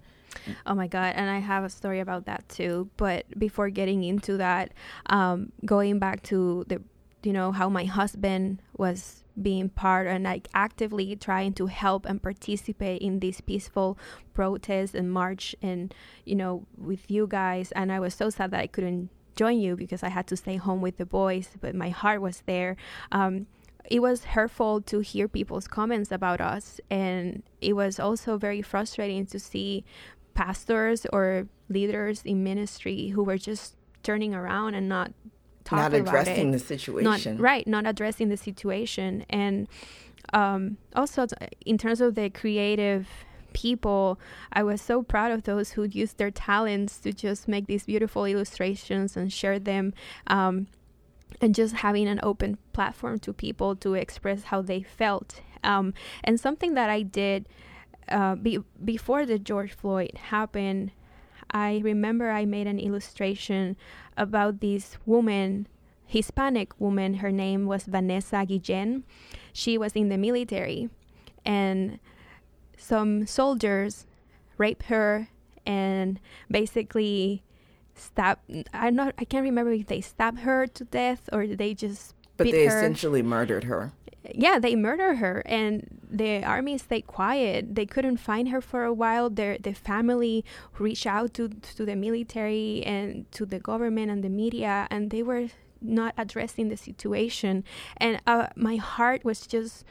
Oh 0.66 0.74
my 0.74 0.86
God. 0.86 1.14
And 1.16 1.28
I 1.28 1.38
have 1.38 1.64
a 1.64 1.68
story 1.68 2.00
about 2.00 2.26
that 2.26 2.48
too. 2.48 2.88
But 2.96 3.26
before 3.38 3.70
getting 3.70 4.04
into 4.04 4.36
that, 4.36 4.72
um, 5.06 5.52
going 5.64 5.98
back 5.98 6.22
to 6.24 6.64
the, 6.68 6.80
you 7.22 7.32
know, 7.32 7.52
how 7.52 7.68
my 7.68 7.84
husband 7.84 8.62
was 8.76 9.19
being 9.40 9.68
part 9.68 10.06
and 10.06 10.25
like 10.25 10.49
actively 10.54 11.16
trying 11.16 11.52
to 11.54 11.66
help 11.66 12.06
and 12.06 12.22
participate 12.22 13.02
in 13.02 13.20
this 13.20 13.40
peaceful 13.40 13.99
protest 14.34 14.94
and 14.94 15.12
march 15.12 15.54
and, 15.62 15.94
you 16.25 16.34
know, 16.34 16.66
with 16.76 17.10
you 17.10 17.26
guys. 17.26 17.72
And 17.72 17.92
I 17.92 18.00
was 18.00 18.14
so 18.14 18.30
sad 18.30 18.50
that 18.52 18.60
I 18.60 18.66
couldn't 18.66 19.10
join 19.37 19.58
you 19.58 19.76
because 19.76 20.02
I 20.02 20.08
had 20.08 20.26
to 20.28 20.37
stay 20.37 20.56
home 20.56 20.80
with 20.80 20.96
the 20.96 21.06
boys, 21.06 21.50
but 21.60 21.75
my 21.75 21.88
heart 21.90 22.20
was 22.20 22.42
there. 22.46 22.76
Um, 23.12 23.46
it 23.90 24.00
was 24.00 24.25
hurtful 24.25 24.80
to 24.82 25.00
hear 25.00 25.26
people's 25.26 25.66
comments 25.66 26.12
about 26.12 26.40
us 26.40 26.80
and 26.90 27.42
it 27.60 27.72
was 27.72 27.99
also 27.99 28.38
very 28.38 28.62
frustrating 28.62 29.26
to 29.26 29.38
see 29.38 29.84
pastors 30.34 31.06
or 31.12 31.49
leaders 31.68 32.22
in 32.25 32.44
ministry 32.44 33.08
who 33.08 33.22
were 33.22 33.38
just 33.38 33.76
turning 34.02 34.34
around 34.34 34.75
and 34.75 34.88
not 34.88 35.12
not 35.70 35.94
addressing 35.94 36.50
the 36.50 36.58
situation. 36.58 37.36
not, 37.36 37.40
right 37.40 37.66
not 37.66 37.86
addressing 37.86 38.28
the 38.28 38.36
situation. 38.36 39.24
And 39.30 39.68
um, 40.32 40.78
also 40.94 41.26
in 41.64 41.78
terms 41.78 42.00
of 42.00 42.14
the 42.14 42.30
creative 42.30 43.08
people 43.52 44.16
i 44.52 44.62
was 44.62 44.80
so 44.80 45.02
proud 45.02 45.32
of 45.32 45.42
those 45.42 45.72
who 45.72 45.82
used 45.82 46.18
their 46.18 46.30
talents 46.30 46.98
to 46.98 47.12
just 47.12 47.48
make 47.48 47.66
these 47.66 47.82
beautiful 47.82 48.24
illustrations 48.24 49.16
and 49.16 49.32
share 49.32 49.58
them 49.58 49.92
um, 50.28 50.68
and 51.40 51.54
just 51.54 51.76
having 51.76 52.08
an 52.08 52.20
open 52.22 52.58
platform 52.72 53.18
to 53.18 53.32
people 53.32 53.76
to 53.76 53.94
express 53.94 54.44
how 54.44 54.62
they 54.62 54.82
felt. 54.82 55.40
Um, 55.62 55.94
and 56.24 56.40
something 56.40 56.74
that 56.74 56.90
i 56.90 57.02
did 57.02 57.48
uh, 58.08 58.34
be, 58.34 58.58
before 58.84 59.24
the 59.24 59.38
George 59.38 59.72
Floyd 59.72 60.12
happened, 60.16 60.90
I 61.50 61.80
remember 61.83 62.30
I 62.30 62.45
made 62.45 62.66
an 62.66 62.78
illustration 62.78 63.76
about 64.16 64.61
this 64.61 64.97
woman, 65.07 65.66
Hispanic 66.07 66.78
woman. 66.80 67.14
Her 67.14 67.33
name 67.33 67.66
was 67.66 67.85
Vanessa 67.85 68.45
Guillen. 68.47 69.04
She 69.52 69.78
was 69.78 69.92
in 69.92 70.09
the 70.09 70.19
military, 70.19 70.90
and 71.45 71.99
some 72.76 73.26
soldiers 73.26 74.07
raped 74.59 74.85
her 74.85 75.28
and 75.66 76.21
basically 76.50 77.42
stabbed. 77.95 78.40
I'm 78.73 78.97
not. 78.97 79.14
I 79.19 79.25
can't 79.25 79.45
remember 79.45 79.73
if 79.73 79.87
they 79.87 80.00
stabbed 80.00 80.40
her 80.40 80.66
to 80.66 80.85
death 80.85 81.28
or 81.33 81.47
they 81.47 81.75
just. 81.75 82.14
But 82.37 82.50
they 82.50 82.64
her. 82.64 82.78
essentially 82.78 83.23
murdered 83.23 83.64
her 83.64 83.92
yeah, 84.34 84.58
they 84.58 84.76
murder 84.76 85.16
her, 85.16 85.42
and 85.46 86.00
the 86.10 86.42
army 86.44 86.78
stayed 86.78 87.06
quiet. 87.06 87.75
They 87.75 87.87
couldn't 87.87 88.18
find 88.18 88.49
her 88.49 88.60
for 88.60 88.84
a 88.84 88.92
while. 88.92 89.30
Their 89.30 89.58
the 89.58 89.72
family 89.72 90.44
reached 90.78 91.06
out 91.06 91.34
to 91.34 91.49
to 91.49 91.84
the 91.84 91.96
military 91.96 92.82
and 92.84 93.30
to 93.32 93.46
the 93.46 93.58
government 93.58 94.10
and 94.10 94.22
the 94.22 94.28
media, 94.28 94.87
and 94.90 95.10
they 95.10 95.22
were 95.22 95.49
not 95.80 96.14
addressing 96.16 96.68
the 96.68 96.76
situation. 96.76 97.64
And 97.96 98.20
uh, 98.26 98.49
my 98.56 98.76
heart 98.76 99.25
was 99.25 99.46
just 99.46 99.84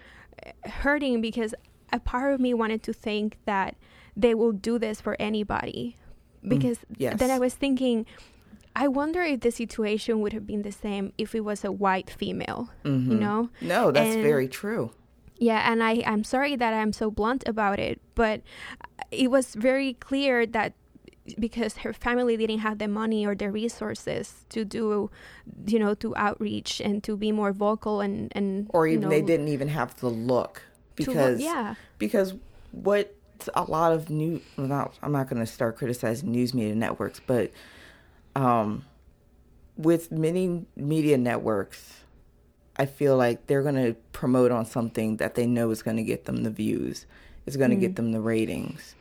uh, 0.46 0.52
hurting 0.70 1.22
because 1.22 1.56
a 1.92 2.00
part 2.00 2.34
of 2.34 2.40
me 2.40 2.54
wanted 2.54 2.84
to 2.84 2.94
think 2.94 3.38
that 3.46 3.76
they 4.16 4.36
will 4.36 4.52
do 4.52 4.78
this 4.78 5.02
for 5.02 5.16
anybody. 5.20 5.98
Mm, 6.44 6.50
because 6.50 6.80
mm, 6.80 6.96
yes. 6.98 7.20
then 7.20 7.32
I 7.32 7.40
was 7.40 7.54
thinking, 7.54 8.06
I 8.80 8.88
wonder 8.88 9.22
if 9.22 9.42
the 9.42 9.52
situation 9.52 10.22
would 10.22 10.32
have 10.32 10.48
been 10.48 10.62
the 10.62 10.72
same 10.72 11.12
if 11.18 11.36
it 11.36 11.42
was 11.42 11.66
a 11.66 11.72
white 11.72 12.10
female, 12.10 12.70
mm-hmm. 12.86 13.12
you 13.12 13.18
know? 13.18 13.50
No, 13.60 13.92
that's 13.92 14.16
and, 14.16 14.24
very 14.24 14.48
true. 14.48 14.92
Yeah, 15.38 15.70
and 15.70 15.84
I, 15.84 16.02
I'm 16.06 16.24
sorry 16.24 16.56
that 16.56 16.74
I'm 16.74 16.94
so 16.94 17.12
blunt 17.12 17.44
about 17.46 17.78
it, 17.78 18.00
but 18.16 18.42
it 19.12 19.30
was 19.30 19.54
very 19.54 19.96
clear 19.96 20.46
that 20.46 20.76
because 21.38 21.80
her 21.80 21.92
family 21.92 22.38
didn't 22.38 22.60
have 22.60 22.78
the 22.78 22.88
money 22.88 23.28
or 23.28 23.36
the 23.36 23.52
resources 23.52 24.46
to 24.50 24.66
do 24.66 25.12
you 25.68 25.78
know 25.78 25.94
to 25.94 26.16
outreach 26.16 26.82
and 26.82 27.04
to 27.04 27.16
be 27.16 27.32
more 27.32 27.52
vocal 27.52 28.02
and 28.02 28.32
and 28.36 28.66
or 28.74 28.88
even 28.88 29.04
you 29.04 29.06
know, 29.06 29.10
they 29.12 29.22
didn't 29.22 29.48
even 29.48 29.68
have 29.68 29.96
the 29.98 30.10
look 30.10 30.64
because 30.96 31.38
to, 31.38 31.44
yeah 31.44 31.76
because 32.00 32.34
what 32.72 33.14
a 33.54 33.62
lot 33.62 33.92
of 33.92 34.10
new 34.10 34.42
not 34.58 34.98
i'm 35.04 35.12
not 35.12 35.30
going 35.30 35.40
to 35.40 35.46
start 35.46 35.78
criticizing 35.78 36.32
news 36.32 36.52
media 36.56 36.74
networks 36.74 37.22
but 37.28 37.52
um, 38.36 38.86
with 39.78 40.12
many 40.12 40.66
media 40.76 41.18
networks, 41.18 42.04
I 42.76 42.86
feel 42.86 43.18
like 43.18 43.48
they're 43.48 43.64
going 43.64 43.76
to 43.76 43.96
promote 44.12 44.52
on 44.52 44.66
something 44.66 45.18
that 45.18 45.36
they 45.36 45.46
know 45.46 45.70
is 45.72 45.84
going 45.84 45.98
to 45.98 46.04
get 46.04 46.26
them 46.26 46.44
the 46.44 46.50
views, 46.50 47.06
is 47.46 47.58
going 47.58 47.72
to 47.72 47.76
mm. 47.76 47.82
get 47.82 47.96
them 47.96 48.12
the 48.12 48.22
ratings. 48.22 48.96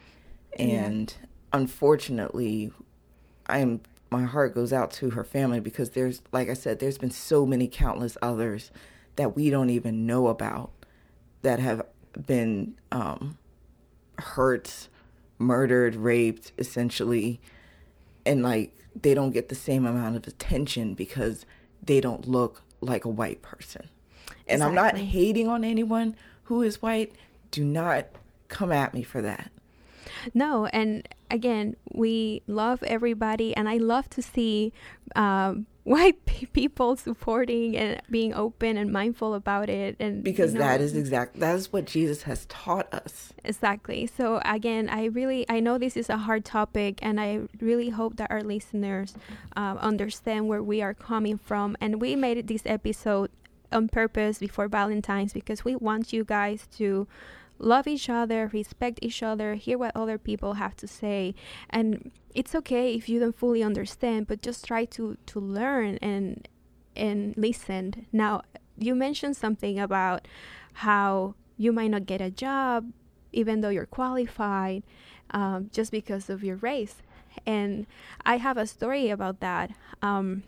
And 0.58 1.14
yeah. 1.20 1.26
unfortunately, 1.52 2.72
I 3.46 3.58
am 3.58 3.80
my 4.10 4.24
heart 4.24 4.54
goes 4.54 4.72
out 4.72 4.90
to 4.90 5.10
her 5.10 5.24
family 5.24 5.60
because 5.60 5.90
there's 5.90 6.22
like 6.32 6.48
I 6.48 6.54
said 6.54 6.78
there's 6.78 6.98
been 6.98 7.10
so 7.10 7.44
many 7.44 7.68
countless 7.68 8.16
others 8.22 8.70
that 9.16 9.36
we 9.36 9.50
don't 9.50 9.70
even 9.70 10.06
know 10.06 10.28
about 10.28 10.70
that 11.42 11.58
have 11.58 11.82
been 12.26 12.74
um, 12.90 13.36
hurt, 14.18 14.88
murdered, 15.38 15.94
raped 15.94 16.52
essentially 16.58 17.40
and 18.24 18.42
like 18.42 18.74
they 19.02 19.14
don't 19.14 19.30
get 19.30 19.48
the 19.48 19.54
same 19.54 19.86
amount 19.86 20.16
of 20.16 20.26
attention 20.26 20.94
because 20.94 21.46
they 21.82 22.00
don't 22.00 22.26
look 22.26 22.62
like 22.80 23.04
a 23.04 23.08
white 23.08 23.42
person. 23.42 23.88
And 24.46 24.62
exactly. 24.62 24.66
I'm 24.66 24.74
not 24.74 24.96
hating 24.96 25.48
on 25.48 25.64
anyone 25.64 26.16
who 26.44 26.62
is 26.62 26.80
white. 26.80 27.12
Do 27.50 27.64
not 27.64 28.06
come 28.48 28.72
at 28.72 28.94
me 28.94 29.02
for 29.02 29.22
that. 29.22 29.50
No, 30.34 30.66
and 30.66 31.06
again, 31.30 31.76
we 31.92 32.42
love 32.46 32.82
everybody, 32.82 33.54
and 33.56 33.68
I 33.68 33.76
love 33.76 34.08
to 34.10 34.22
see 34.22 34.72
um, 35.14 35.66
white 35.88 36.24
people 36.52 36.96
supporting 36.96 37.76
and 37.76 38.00
being 38.10 38.34
open 38.34 38.76
and 38.76 38.92
mindful 38.92 39.34
about 39.34 39.68
it 39.70 39.96
and 39.98 40.22
because 40.22 40.52
you 40.52 40.58
know, 40.58 40.64
that 40.64 40.80
is 40.80 40.94
exact 40.94 41.38
that 41.40 41.54
is 41.54 41.72
what 41.72 41.84
jesus 41.86 42.22
has 42.22 42.44
taught 42.46 42.92
us. 42.92 43.32
Exactly. 43.44 44.06
So 44.06 44.40
again 44.44 44.88
i 44.88 45.06
really 45.06 45.46
i 45.48 45.60
know 45.60 45.78
this 45.78 45.96
is 45.96 46.08
a 46.10 46.18
hard 46.18 46.44
topic 46.44 46.98
and 47.02 47.18
i 47.20 47.40
really 47.60 47.88
hope 47.88 48.16
that 48.16 48.30
our 48.30 48.42
listeners 48.42 49.14
um, 49.56 49.78
understand 49.78 50.48
where 50.48 50.62
we 50.62 50.82
are 50.82 50.94
coming 50.94 51.38
from. 51.38 51.76
And 51.80 52.00
we 52.00 52.16
made 52.16 52.46
this 52.46 52.62
episode 52.66 53.30
on 53.72 53.88
purpose 53.88 54.38
before 54.38 54.68
valentine's 54.68 55.32
because 55.32 55.64
we 55.64 55.74
want 55.74 56.12
you 56.12 56.24
guys 56.24 56.66
to 56.76 57.06
love 57.58 57.86
each 57.86 58.08
other, 58.08 58.48
respect 58.52 58.98
each 59.02 59.22
other, 59.22 59.54
hear 59.54 59.76
what 59.76 59.92
other 59.94 60.18
people 60.18 60.54
have 60.54 60.76
to 60.76 60.86
say. 60.86 61.34
And 61.70 62.10
it's 62.38 62.54
okay 62.54 62.94
if 62.94 63.08
you 63.08 63.18
don't 63.18 63.36
fully 63.36 63.64
understand, 63.64 64.28
but 64.28 64.40
just 64.42 64.64
try 64.64 64.84
to 64.84 65.18
to 65.26 65.40
learn 65.40 65.98
and 66.00 66.46
and 66.94 67.34
listen. 67.36 68.06
Now, 68.12 68.42
you 68.76 68.94
mentioned 68.94 69.36
something 69.36 69.78
about 69.78 70.28
how 70.84 71.34
you 71.56 71.72
might 71.72 71.90
not 71.90 72.06
get 72.06 72.20
a 72.20 72.30
job 72.30 72.92
even 73.32 73.60
though 73.60 73.68
you're 73.68 73.86
qualified 73.86 74.82
um, 75.30 75.68
just 75.72 75.90
because 75.90 76.30
of 76.30 76.44
your 76.44 76.56
race. 76.56 76.96
And 77.44 77.86
I 78.24 78.38
have 78.38 78.56
a 78.56 78.66
story 78.66 79.10
about 79.10 79.40
that. 79.40 79.70
Um, 80.00 80.44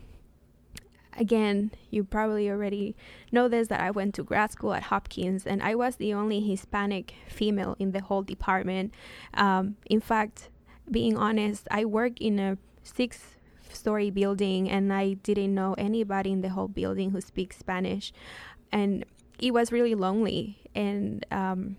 again, 1.15 1.71
you 1.89 2.03
probably 2.03 2.49
already 2.49 2.95
know 3.31 3.47
this 3.47 3.67
that 3.67 3.81
I 3.81 3.91
went 3.91 4.15
to 4.15 4.23
grad 4.23 4.51
school 4.51 4.73
at 4.73 4.83
Hopkins 4.83 5.45
and 5.45 5.61
I 5.61 5.75
was 5.75 5.97
the 5.97 6.13
only 6.13 6.39
Hispanic 6.39 7.13
female 7.27 7.75
in 7.79 7.91
the 7.91 8.01
whole 8.01 8.23
department. 8.23 8.93
Um, 9.35 9.75
in 9.85 9.99
fact, 9.99 10.49
being 10.91 11.17
honest, 11.17 11.67
I 11.71 11.85
work 11.85 12.19
in 12.19 12.39
a 12.39 12.57
six 12.83 13.35
story 13.69 14.09
building 14.09 14.69
and 14.69 14.91
I 14.91 15.13
didn't 15.13 15.55
know 15.55 15.73
anybody 15.77 16.31
in 16.31 16.41
the 16.41 16.49
whole 16.49 16.67
building 16.67 17.11
who 17.11 17.21
speaks 17.21 17.57
Spanish. 17.57 18.11
And 18.71 19.05
it 19.39 19.51
was 19.51 19.71
really 19.71 19.95
lonely. 19.95 20.57
And 20.75 21.25
um, 21.31 21.77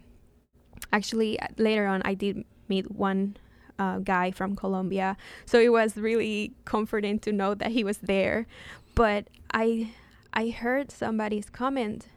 actually, 0.93 1.39
later 1.59 1.87
on, 1.87 2.03
I 2.05 2.15
did 2.15 2.45
meet 2.69 2.91
one 2.91 3.37
uh, 3.79 3.99
guy 3.99 4.31
from 4.31 4.57
Colombia. 4.57 5.17
So 5.47 5.61
it 5.61 5.71
was 5.71 5.97
really 5.97 6.55
comforting 6.65 7.19
to 7.21 7.33
know 7.33 7.55
that 7.55 7.73
he 7.73 7.85
was 7.85 7.99
there. 7.99 8.47
But 8.95 9.29
I 9.53 9.93
I 10.35 10.49
heard 10.49 10.91
somebody's 10.91 11.51
comment 11.51 12.09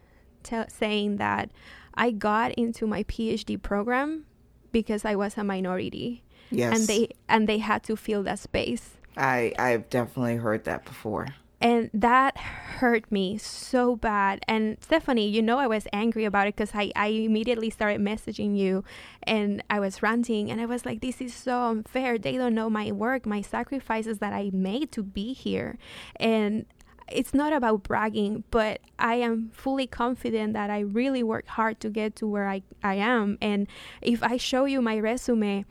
t- 0.42 0.68
saying 0.68 1.16
that 1.16 1.50
I 1.94 2.10
got 2.10 2.52
into 2.52 2.86
my 2.86 3.02
PhD 3.04 3.60
program 3.60 4.26
because 4.72 5.04
I 5.04 5.14
was 5.14 5.36
a 5.36 5.44
minority. 5.44 6.22
Yes. 6.50 6.78
And 6.78 6.88
they 6.88 7.08
and 7.28 7.48
they 7.48 7.58
had 7.58 7.82
to 7.84 7.96
fill 7.96 8.22
that 8.24 8.38
space. 8.38 8.90
I 9.16 9.52
I've 9.58 9.88
definitely 9.90 10.36
heard 10.36 10.64
that 10.64 10.84
before. 10.84 11.28
And 11.60 11.90
that 11.94 12.36
hurt 12.36 13.10
me 13.10 13.38
so 13.38 13.96
bad. 13.96 14.40
And 14.46 14.76
Stephanie, 14.82 15.26
you 15.26 15.40
know 15.40 15.58
I 15.58 15.66
was 15.66 15.86
angry 15.92 16.26
about 16.26 16.48
it 16.48 16.56
because 16.56 16.72
I, 16.74 16.92
I 16.94 17.06
immediately 17.06 17.70
started 17.70 18.00
messaging 18.00 18.58
you 18.58 18.84
and 19.22 19.62
I 19.70 19.80
was 19.80 20.02
ranting 20.02 20.50
and 20.50 20.60
I 20.60 20.66
was 20.66 20.84
like, 20.84 21.00
this 21.00 21.20
is 21.20 21.32
so 21.32 21.62
unfair. 21.62 22.18
They 22.18 22.36
don't 22.36 22.54
know 22.54 22.68
my 22.68 22.92
work, 22.92 23.24
my 23.24 23.40
sacrifices 23.40 24.18
that 24.18 24.34
I 24.34 24.50
made 24.52 24.92
to 24.92 25.02
be 25.02 25.32
here. 25.32 25.78
And 26.16 26.66
it's 27.10 27.32
not 27.32 27.54
about 27.54 27.84
bragging, 27.84 28.44
but 28.50 28.80
I 28.98 29.14
am 29.14 29.50
fully 29.54 29.86
confident 29.86 30.52
that 30.52 30.68
I 30.70 30.80
really 30.80 31.22
worked 31.22 31.48
hard 31.48 31.80
to 31.80 31.88
get 31.88 32.16
to 32.16 32.26
where 32.26 32.48
I, 32.48 32.62
I 32.82 32.94
am. 32.96 33.38
And 33.40 33.66
if 34.02 34.22
I 34.22 34.36
show 34.36 34.66
you 34.66 34.82
my 34.82 34.98
resume, 34.98 35.64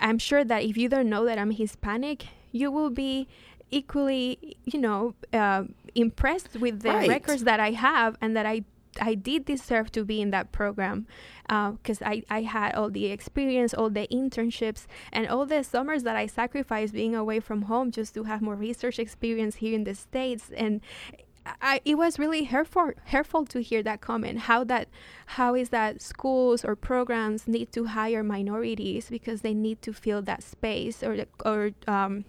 I'm 0.00 0.18
sure 0.18 0.44
that 0.44 0.62
if 0.62 0.76
you 0.76 0.88
don't 0.88 1.08
know 1.08 1.24
that 1.24 1.38
I'm 1.38 1.50
Hispanic, 1.50 2.26
you 2.52 2.70
will 2.70 2.90
be 2.90 3.28
equally, 3.70 4.56
you 4.64 4.80
know, 4.80 5.14
uh, 5.32 5.64
impressed 5.94 6.56
with 6.56 6.80
the 6.82 6.90
Right. 6.90 7.08
records 7.08 7.44
that 7.44 7.60
I 7.60 7.72
have 7.72 8.16
and 8.20 8.36
that 8.36 8.46
I 8.46 8.64
I 9.00 9.14
did 9.14 9.44
deserve 9.44 9.92
to 9.92 10.04
be 10.04 10.20
in 10.20 10.30
that 10.30 10.50
program 10.50 11.06
because 11.46 12.02
I, 12.02 12.24
I 12.28 12.42
had 12.42 12.74
all 12.74 12.90
the 12.90 13.06
experience, 13.06 13.72
all 13.72 13.90
the 13.90 14.08
internships, 14.08 14.86
and 15.12 15.28
all 15.28 15.46
the 15.46 15.62
summers 15.62 16.02
that 16.02 16.16
I 16.16 16.26
sacrificed 16.26 16.94
being 16.94 17.14
away 17.14 17.38
from 17.38 17.62
home 17.62 17.92
just 17.92 18.12
to 18.14 18.24
have 18.24 18.42
more 18.42 18.56
research 18.56 18.98
experience 18.98 19.56
here 19.56 19.74
in 19.74 19.84
the 19.84 19.94
States. 19.94 20.50
And 20.56 20.80
I, 21.60 21.80
it 21.84 21.96
was 21.96 22.18
really 22.18 22.44
hurtful, 22.44 22.92
hurtful 23.06 23.44
to 23.46 23.60
hear 23.60 23.82
that 23.82 24.00
comment. 24.00 24.40
How 24.40 24.64
that, 24.64 24.88
how 25.26 25.54
is 25.54 25.70
that 25.70 26.02
schools 26.02 26.64
or 26.64 26.76
programs 26.76 27.46
need 27.46 27.72
to 27.72 27.86
hire 27.86 28.22
minorities 28.22 29.08
because 29.10 29.40
they 29.42 29.54
need 29.54 29.82
to 29.82 29.92
fill 29.92 30.22
that 30.22 30.42
space 30.42 31.02
or 31.02 31.24
or 31.44 31.70
um, 31.86 32.24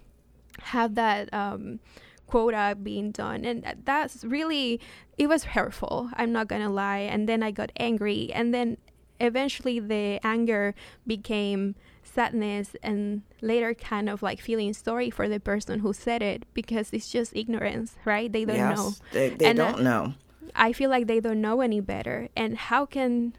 have 0.62 0.94
that 0.94 1.32
um, 1.32 1.80
quota 2.26 2.76
being 2.80 3.10
done 3.10 3.44
and 3.44 3.74
that's 3.84 4.24
really 4.24 4.78
it 5.18 5.26
was 5.26 5.42
hurtful 5.42 6.08
i'm 6.14 6.30
not 6.30 6.46
gonna 6.46 6.70
lie 6.70 6.98
and 6.98 7.28
then 7.28 7.42
i 7.42 7.50
got 7.50 7.72
angry 7.76 8.30
and 8.32 8.54
then 8.54 8.76
eventually 9.18 9.80
the 9.80 10.20
anger 10.22 10.72
became 11.08 11.74
sadness 12.12 12.74
and 12.82 13.22
later 13.40 13.74
kind 13.74 14.08
of 14.08 14.22
like 14.22 14.40
feeling 14.40 14.72
sorry 14.72 15.10
for 15.10 15.28
the 15.28 15.38
person 15.38 15.80
who 15.80 15.92
said 15.92 16.22
it 16.22 16.44
because 16.54 16.90
it's 16.92 17.10
just 17.10 17.34
ignorance 17.36 17.94
right 18.04 18.32
they 18.32 18.44
don't 18.44 18.56
yes, 18.56 18.76
know 18.76 18.92
they, 19.12 19.28
they 19.30 19.46
And, 19.46 19.60
uh, 19.60 19.72
don't 19.72 19.82
know. 19.82 20.14
I 20.54 20.72
feel 20.72 20.90
like 20.90 21.06
they 21.06 21.20
don't 21.20 21.40
know 21.40 21.60
any 21.60 21.80
better. 21.80 22.28
And 22.36 22.56
how 22.58 22.84
can 22.84 23.34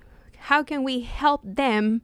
how 0.47 0.63
can 0.63 0.83
we 0.83 1.01
help 1.01 1.41
them 1.43 2.01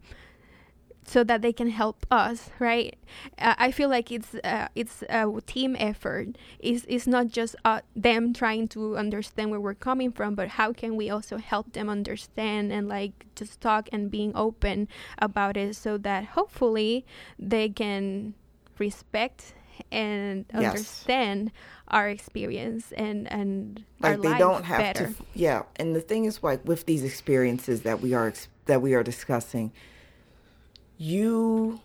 so 1.07 1.23
that 1.23 1.41
they 1.41 1.53
can 1.53 1.69
help 1.69 2.05
us, 2.11 2.49
right? 2.59 2.95
Uh, 3.39 3.55
I 3.57 3.71
feel 3.71 3.89
like 3.89 4.11
it's 4.11 4.35
uh, 4.43 4.67
it's 4.75 5.03
a 5.09 5.25
team 5.45 5.75
effort. 5.79 6.37
It's 6.59 6.85
it's 6.89 7.07
not 7.07 7.27
just 7.29 7.55
uh, 7.63 7.81
them 7.95 8.33
trying 8.33 8.67
to 8.69 8.97
understand 8.97 9.49
where 9.51 9.59
we're 9.61 9.73
coming 9.73 10.11
from, 10.11 10.35
but 10.35 10.49
how 10.49 10.73
can 10.73 10.97
we 10.97 11.09
also 11.09 11.37
help 11.37 11.71
them 11.73 11.89
understand 11.89 12.71
and 12.71 12.87
like 12.89 13.25
just 13.35 13.61
talk 13.61 13.87
and 13.93 14.11
being 14.11 14.33
open 14.35 14.87
about 15.17 15.55
it 15.55 15.75
so 15.75 15.97
that 15.97 16.25
hopefully 16.35 17.05
they 17.39 17.69
can 17.69 18.33
respect 18.77 19.53
and 19.91 20.45
Yes. 20.53 20.65
understand 20.65 21.51
our 21.87 22.09
experience 22.09 22.91
and 22.97 23.31
and 23.31 23.85
our 24.03 24.11
like 24.11 24.21
they 24.21 24.29
life 24.29 24.39
don't 24.39 24.63
have 24.63 24.79
better. 24.79 25.05
to 25.05 25.15
yeah 25.35 25.63
and 25.77 25.95
the 25.95 26.01
thing 26.01 26.25
is 26.25 26.41
like 26.43 26.65
with 26.67 26.85
these 26.85 27.03
experiences 27.03 27.81
that 27.83 28.01
we 28.01 28.13
are 28.13 28.33
that 28.65 28.81
we 28.81 28.93
are 28.95 29.03
discussing 29.03 29.71
you 30.97 31.79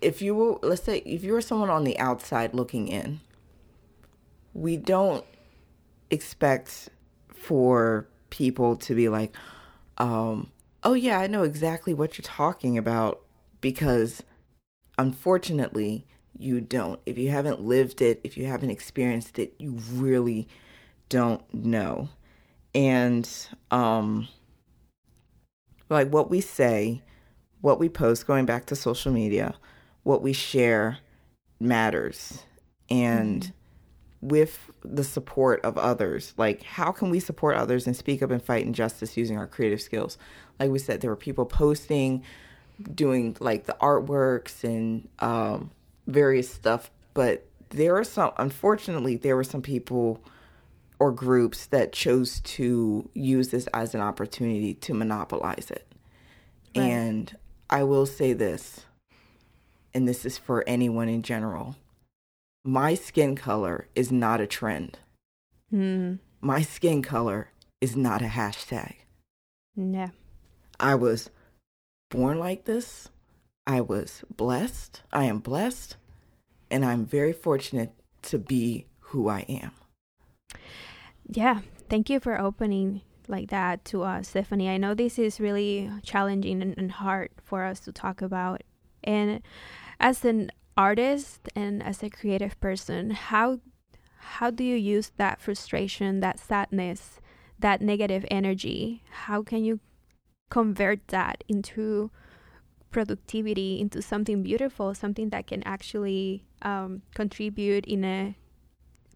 if 0.00 0.20
you 0.20 0.34
were 0.34 0.58
let's 0.62 0.82
say 0.82 0.98
if 0.98 1.22
you 1.22 1.32
were 1.32 1.40
someone 1.40 1.70
on 1.70 1.84
the 1.84 1.98
outside 1.98 2.54
looking 2.54 2.88
in 2.88 3.20
we 4.52 4.76
don't 4.76 5.24
expect 6.10 6.88
for 7.32 8.06
people 8.30 8.76
to 8.76 8.94
be 8.94 9.08
like 9.08 9.34
um 9.98 10.50
oh 10.82 10.94
yeah 10.94 11.18
i 11.18 11.26
know 11.26 11.42
exactly 11.42 11.94
what 11.94 12.16
you're 12.16 12.22
talking 12.22 12.76
about 12.78 13.20
because 13.60 14.22
unfortunately 14.98 16.06
you 16.38 16.60
don't. 16.60 17.00
If 17.06 17.16
you 17.18 17.30
haven't 17.30 17.60
lived 17.60 18.02
it 18.02 18.20
if 18.24 18.36
you 18.36 18.46
haven't 18.46 18.70
experienced 18.70 19.38
it 19.38 19.54
you 19.58 19.78
really 19.92 20.48
don't 21.08 21.42
know. 21.52 22.08
And 22.74 23.28
um 23.70 24.28
like 25.88 26.08
what 26.08 26.30
we 26.30 26.40
say 26.40 27.02
what 27.64 27.78
we 27.78 27.88
post 27.88 28.26
going 28.26 28.44
back 28.44 28.66
to 28.66 28.76
social 28.76 29.12
media 29.12 29.54
what 30.02 30.22
we 30.22 30.32
share 30.32 30.98
matters 31.58 32.42
and 32.90 33.52
with 34.20 34.70
the 34.82 35.04
support 35.04 35.64
of 35.64 35.78
others 35.78 36.34
like 36.36 36.62
how 36.62 36.90
can 36.90 37.10
we 37.10 37.20
support 37.20 37.56
others 37.56 37.86
and 37.86 37.96
speak 37.96 38.22
up 38.22 38.30
and 38.30 38.42
fight 38.42 38.66
injustice 38.66 39.16
using 39.16 39.38
our 39.38 39.46
creative 39.46 39.80
skills 39.80 40.18
like 40.58 40.70
we 40.70 40.78
said 40.78 41.00
there 41.00 41.10
were 41.10 41.16
people 41.16 41.46
posting 41.46 42.22
doing 42.94 43.36
like 43.40 43.64
the 43.66 43.76
artworks 43.80 44.64
and 44.64 45.08
um, 45.20 45.70
various 46.06 46.50
stuff. 46.50 46.90
But 47.12 47.46
there 47.70 47.96
are 47.96 48.04
some, 48.04 48.32
unfortunately, 48.36 49.16
there 49.16 49.36
were 49.36 49.44
some 49.44 49.62
people 49.62 50.22
or 50.98 51.12
groups 51.12 51.66
that 51.66 51.92
chose 51.92 52.40
to 52.40 53.08
use 53.14 53.48
this 53.48 53.66
as 53.74 53.94
an 53.94 54.00
opportunity 54.00 54.74
to 54.74 54.94
monopolize 54.94 55.70
it. 55.70 55.86
Right. 56.76 56.84
And 56.84 57.36
I 57.70 57.82
will 57.82 58.06
say 58.06 58.32
this, 58.32 58.84
and 59.92 60.06
this 60.06 60.24
is 60.24 60.38
for 60.38 60.64
anyone 60.66 61.08
in 61.08 61.22
general 61.22 61.76
my 62.64 62.94
skin 62.94 63.36
color 63.36 63.88
is 63.94 64.10
not 64.10 64.40
a 64.40 64.46
trend. 64.46 64.98
Mm, 65.72 66.18
My 66.40 66.62
skin 66.62 67.02
color 67.02 67.50
is 67.80 67.94
not 67.94 68.22
a 68.22 68.26
hashtag. 68.26 68.94
No. 69.76 70.10
I 70.80 70.94
was 70.94 71.28
born 72.10 72.38
like 72.38 72.64
this. 72.64 73.10
I 73.66 73.82
was 73.82 74.24
blessed. 74.34 75.02
I 75.12 75.24
am 75.24 75.40
blessed. 75.40 75.96
And 76.70 76.84
I'm 76.84 77.04
very 77.04 77.34
fortunate 77.34 77.92
to 78.22 78.38
be 78.38 78.86
who 79.12 79.28
I 79.28 79.40
am. 79.40 79.72
Yeah. 81.28 81.60
Thank 81.90 82.08
you 82.08 82.18
for 82.18 82.40
opening 82.40 83.02
like 83.28 83.50
that 83.50 83.84
to 83.86 84.02
us, 84.02 84.28
Stephanie. 84.28 84.68
I 84.68 84.76
know 84.76 84.94
this 84.94 85.18
is 85.18 85.40
really 85.40 85.90
challenging 86.02 86.62
and, 86.62 86.74
and 86.76 86.92
hard 86.92 87.30
for 87.42 87.64
us 87.64 87.80
to 87.80 87.92
talk 87.92 88.22
about. 88.22 88.62
And 89.02 89.42
as 90.00 90.24
an 90.24 90.50
artist 90.76 91.48
and 91.54 91.82
as 91.82 92.02
a 92.02 92.10
creative 92.10 92.58
person, 92.60 93.10
how 93.10 93.60
how 94.18 94.50
do 94.50 94.64
you 94.64 94.76
use 94.76 95.12
that 95.16 95.40
frustration, 95.40 96.20
that 96.20 96.38
sadness, 96.38 97.20
that 97.58 97.82
negative 97.82 98.24
energy? 98.30 99.02
How 99.10 99.42
can 99.42 99.64
you 99.64 99.80
convert 100.50 101.08
that 101.08 101.44
into 101.46 102.10
productivity, 102.90 103.80
into 103.80 104.00
something 104.00 104.42
beautiful, 104.42 104.94
something 104.94 105.28
that 105.28 105.46
can 105.46 105.62
actually 105.64 106.46
um, 106.62 107.02
contribute 107.14 107.84
in 107.86 108.04
a 108.04 108.36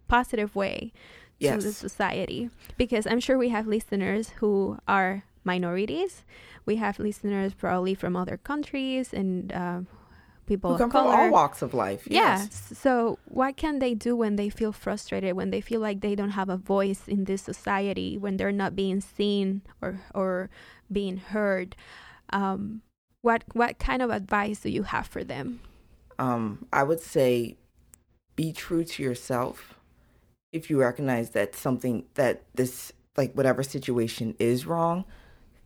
positive 0.09 0.55
way 0.55 0.93
to 1.41 1.57
the 1.59 1.73
society? 1.73 2.51
Because 2.77 3.07
I'm 3.07 3.21
sure 3.21 3.39
we 3.39 3.49
have 3.51 3.67
listeners 3.67 4.31
who 4.41 4.79
are 4.87 5.25
minorities. 5.45 6.25
We 6.67 6.77
have 6.77 6.99
listeners 6.99 7.55
probably 7.55 7.95
from 7.95 8.17
other 8.17 8.37
countries 8.37 9.15
and 9.15 9.53
uh, 9.53 9.81
people 10.47 10.71
Who 10.71 10.75
of 10.75 10.81
come 10.81 10.91
from 10.91 11.07
all 11.07 11.31
walks 11.31 11.63
of 11.63 11.75
life. 11.75 12.07
Yeah. 12.07 12.39
Yes. 12.41 12.73
So, 12.75 13.19
what 13.27 13.57
can 13.57 13.79
they 13.79 13.95
do 13.95 14.17
when 14.17 14.37
they 14.37 14.49
feel 14.49 14.73
frustrated, 14.73 15.35
when 15.35 15.51
they 15.51 15.61
feel 15.61 15.81
like 15.81 16.01
they 16.01 16.15
don't 16.15 16.31
have 16.31 16.49
a 16.49 16.57
voice 16.57 17.07
in 17.07 17.25
this 17.25 17.43
society, 17.43 18.19
when 18.19 18.37
they're 18.37 18.53
not 18.53 18.75
being 18.75 19.01
seen 19.01 19.63
or 19.81 20.01
or 20.15 20.51
being 20.91 21.19
heard? 21.19 21.77
Um, 22.31 22.83
what 23.23 23.45
what 23.53 23.79
kind 23.79 24.03
of 24.03 24.11
advice 24.11 24.61
do 24.61 24.71
you 24.71 24.83
have 24.85 25.07
for 25.07 25.23
them? 25.23 25.61
Um, 26.19 26.67
I 26.73 26.83
would 26.83 27.01
say 27.01 27.57
be 28.35 28.53
true 28.53 28.85
to 28.85 29.03
yourself. 29.03 29.78
If 30.53 30.71
you 30.71 30.81
recognize 30.81 31.31
that 31.31 31.55
something 31.55 32.05
that 32.15 32.43
this 32.55 32.93
like 33.17 33.33
whatever 33.35 33.63
situation 33.63 34.35
is 34.39 34.67
wrong, 34.67 35.05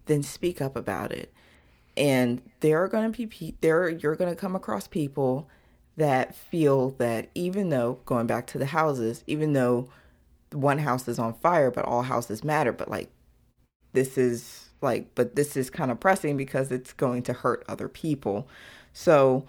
then 0.07 0.23
speak 0.23 0.61
up 0.61 0.77
about 0.77 1.13
it. 1.13 1.33
And 1.97 2.41
there 2.61 2.83
are 2.83 2.89
going 2.89 3.13
to 3.13 3.27
be 3.27 3.55
there 3.61 3.89
you're 3.89 4.17
going 4.17 4.31
to 4.31 4.41
come 4.41 4.57
across 4.57 4.89
people 4.89 5.49
that 5.97 6.35
feel 6.35 6.91
that 6.91 7.29
even 7.35 7.69
though 7.69 7.99
going 8.07 8.27
back 8.27 8.47
to 8.49 8.59
the 8.59 8.67
houses, 8.67 9.23
even 9.27 9.53
though 9.53 9.89
one 10.53 10.79
house 10.79 11.07
is 11.07 11.19
on 11.19 11.35
fire, 11.35 11.71
but 11.71 11.85
all 11.85 12.03
houses 12.03 12.43
matter, 12.43 12.73
but 12.73 12.91
like 12.91 13.11
this 13.93 14.17
is 14.17 14.71
like 14.81 15.15
but 15.15 15.37
this 15.37 15.57
is 15.57 15.71
kind 15.71 15.91
of 15.91 16.01
pressing 16.01 16.37
because 16.37 16.73
it's 16.73 16.93
going 16.93 17.23
to 17.25 17.33
hurt 17.33 17.65
other 17.69 17.89
people. 17.89 18.49
So 18.93 19.47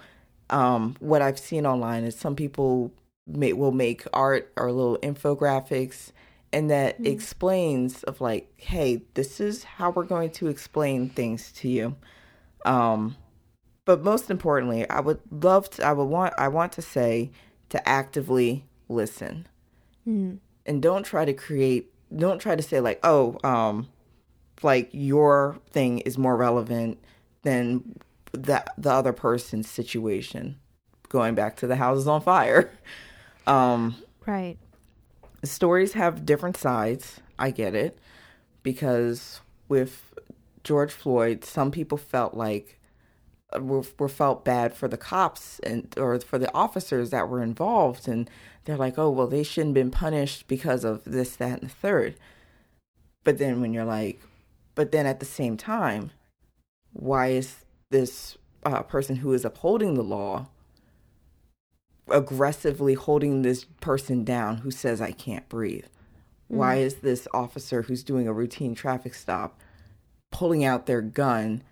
um, 0.49 0.95
what 0.99 1.21
I've 1.21 1.39
seen 1.39 1.65
online 1.65 2.03
is 2.03 2.15
some 2.15 2.35
people 2.35 2.91
may, 3.27 3.53
will 3.53 3.71
make 3.71 4.05
art 4.13 4.51
or 4.57 4.71
little 4.71 4.97
infographics, 4.97 6.11
and 6.51 6.69
that 6.69 6.97
explains 7.05 8.03
of 8.03 8.21
like, 8.21 8.51
hey, 8.57 9.01
this 9.15 9.39
is 9.39 9.63
how 9.63 9.89
we're 9.89 10.03
going 10.03 10.29
to 10.31 10.47
explain 10.47 11.09
things 11.09 11.51
to 11.53 11.67
you. 11.67 11.95
Um, 12.65 13.15
but 13.85 14.03
most 14.03 14.29
importantly, 14.29 14.87
I 14.89 14.99
would 14.99 15.19
love 15.31 15.69
to. 15.71 15.85
I 15.85 15.93
would 15.93 16.05
want. 16.05 16.33
I 16.37 16.47
want 16.47 16.71
to 16.73 16.81
say 16.81 17.31
to 17.69 17.89
actively 17.89 18.65
listen, 18.87 19.47
Mm. 20.07 20.37
and 20.65 20.81
don't 20.81 21.03
try 21.03 21.25
to 21.25 21.33
create. 21.33 21.91
Don't 22.15 22.39
try 22.39 22.55
to 22.55 22.61
say 22.61 22.79
like, 22.79 22.99
oh, 23.03 23.37
um, 23.43 23.87
like 24.61 24.89
your 24.91 25.57
thing 25.71 25.99
is 25.99 26.17
more 26.17 26.37
relevant 26.37 26.99
than 27.41 27.95
the 28.31 28.63
the 28.77 28.91
other 28.91 29.11
person's 29.13 29.69
situation. 29.69 30.57
Going 31.09 31.35
back 31.35 31.57
to 31.57 31.67
the 31.67 31.75
houses 31.77 32.07
on 32.07 32.21
fire. 32.21 32.71
Um, 33.47 33.95
Right. 34.25 34.57
stories 35.43 35.93
have 35.93 36.25
different 36.25 36.57
sides. 36.57 37.19
I 37.37 37.51
get 37.51 37.75
it 37.75 37.97
because 38.61 39.41
with 39.67 40.13
George 40.63 40.91
Floyd, 40.91 41.43
some 41.43 41.71
people 41.71 41.97
felt 41.97 42.33
like 42.33 42.79
uh, 43.53 43.61
were, 43.61 43.83
were 43.99 44.09
felt 44.09 44.45
bad 44.45 44.73
for 44.73 44.87
the 44.87 44.97
cops 44.97 45.59
and 45.59 45.93
or 45.97 46.19
for 46.19 46.37
the 46.39 46.53
officers 46.53 47.09
that 47.09 47.27
were 47.27 47.43
involved, 47.43 48.07
and 48.07 48.29
they're 48.65 48.77
like, 48.77 48.97
oh 48.97 49.09
well, 49.09 49.27
they 49.27 49.43
shouldn't 49.43 49.75
have 49.75 49.83
been 49.85 49.91
punished 49.91 50.47
because 50.47 50.83
of 50.83 51.03
this, 51.03 51.35
that, 51.35 51.61
and 51.61 51.69
the 51.69 51.73
third. 51.73 52.15
But 53.23 53.37
then 53.37 53.61
when 53.61 53.73
you're 53.73 53.85
like, 53.85 54.21
but 54.75 54.91
then 54.91 55.05
at 55.05 55.19
the 55.19 55.25
same 55.25 55.57
time, 55.57 56.11
why 56.93 57.27
is 57.27 57.65
this 57.89 58.37
uh, 58.65 58.83
person 58.83 59.17
who 59.17 59.33
is 59.33 59.43
upholding 59.45 59.95
the 59.95 60.03
law 60.03 60.47
aggressively 62.09 62.93
holding 62.93 63.41
this 63.41 63.65
person 63.81 64.23
down 64.23 64.57
who 64.57 64.71
says 64.71 65.01
I 65.01 65.11
can't 65.11 65.47
breathe? 65.49 65.85
Mm. 66.51 66.57
Why 66.57 66.75
is 66.75 66.95
this 66.95 67.27
officer 67.33 67.83
who's 67.83 68.03
doing 68.03 68.27
a 68.27 68.33
routine 68.33 68.75
traffic 68.75 69.13
stop 69.13 69.59
pulling 70.31 70.63
out 70.63 70.85
their 70.85 71.01
gun 71.01 71.63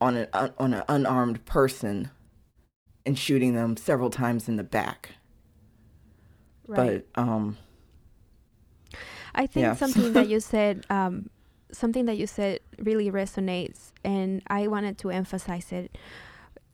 on 0.00 0.16
an 0.16 0.28
uh, 0.32 0.50
on 0.58 0.74
an 0.74 0.82
unarmed 0.88 1.44
person 1.44 2.10
and 3.04 3.18
shooting 3.18 3.54
them 3.54 3.76
several 3.76 4.10
times 4.10 4.48
in 4.48 4.56
the 4.56 4.64
back? 4.64 5.10
Right. 6.66 7.04
But 7.14 7.20
um 7.20 7.58
I 9.34 9.46
think 9.46 9.64
yeah. 9.64 9.74
something 9.74 10.12
that 10.12 10.28
you 10.28 10.40
said 10.54 10.86
um 10.90 11.30
something 11.72 12.04
that 12.04 12.18
you 12.18 12.26
said 12.26 12.60
really 12.78 13.10
resonates 13.10 13.92
and 14.04 14.42
I 14.46 14.66
wanted 14.68 14.98
to 14.98 15.10
emphasize 15.10 15.72
it. 15.72 15.96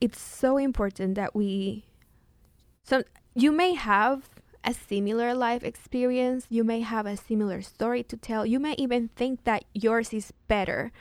It's 0.00 0.20
so 0.20 0.58
important 0.58 1.14
that 1.16 1.34
we 1.34 1.84
so 2.88 3.02
you 3.34 3.52
may 3.52 3.74
have 3.74 4.28
a 4.64 4.74
similar 4.74 5.34
life 5.34 5.62
experience, 5.62 6.46
you 6.48 6.64
may 6.64 6.80
have 6.80 7.06
a 7.06 7.16
similar 7.16 7.62
story 7.62 8.02
to 8.04 8.16
tell. 8.16 8.44
You 8.44 8.58
may 8.58 8.74
even 8.74 9.08
think 9.16 9.44
that 9.44 9.64
yours 9.72 10.12
is 10.12 10.32
better 10.48 10.92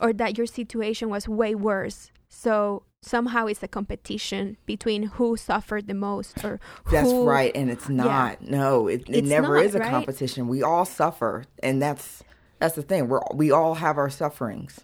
or 0.00 0.12
that 0.12 0.38
your 0.38 0.46
situation 0.46 1.08
was 1.08 1.28
way 1.28 1.54
worse. 1.54 2.10
So 2.28 2.84
somehow 3.02 3.46
it's 3.46 3.62
a 3.62 3.68
competition 3.68 4.56
between 4.66 5.02
who 5.14 5.36
suffered 5.36 5.86
the 5.86 5.94
most 5.94 6.44
or 6.44 6.60
that's 6.90 7.10
right 7.10 7.50
and 7.54 7.70
it's 7.70 7.88
not 7.88 8.36
yeah. 8.42 8.50
no 8.50 8.88
it, 8.88 9.08
it 9.08 9.24
never 9.24 9.56
not, 9.56 9.64
is 9.64 9.74
a 9.74 9.78
right? 9.78 9.88
competition 9.88 10.46
we 10.46 10.62
all 10.62 10.84
suffer 10.84 11.46
and 11.62 11.80
that's 11.80 12.22
that's 12.60 12.74
the 12.76 12.82
thing. 12.82 13.08
We're 13.08 13.22
we 13.34 13.50
all 13.50 13.74
have 13.76 13.98
our 13.98 14.10
sufferings. 14.10 14.80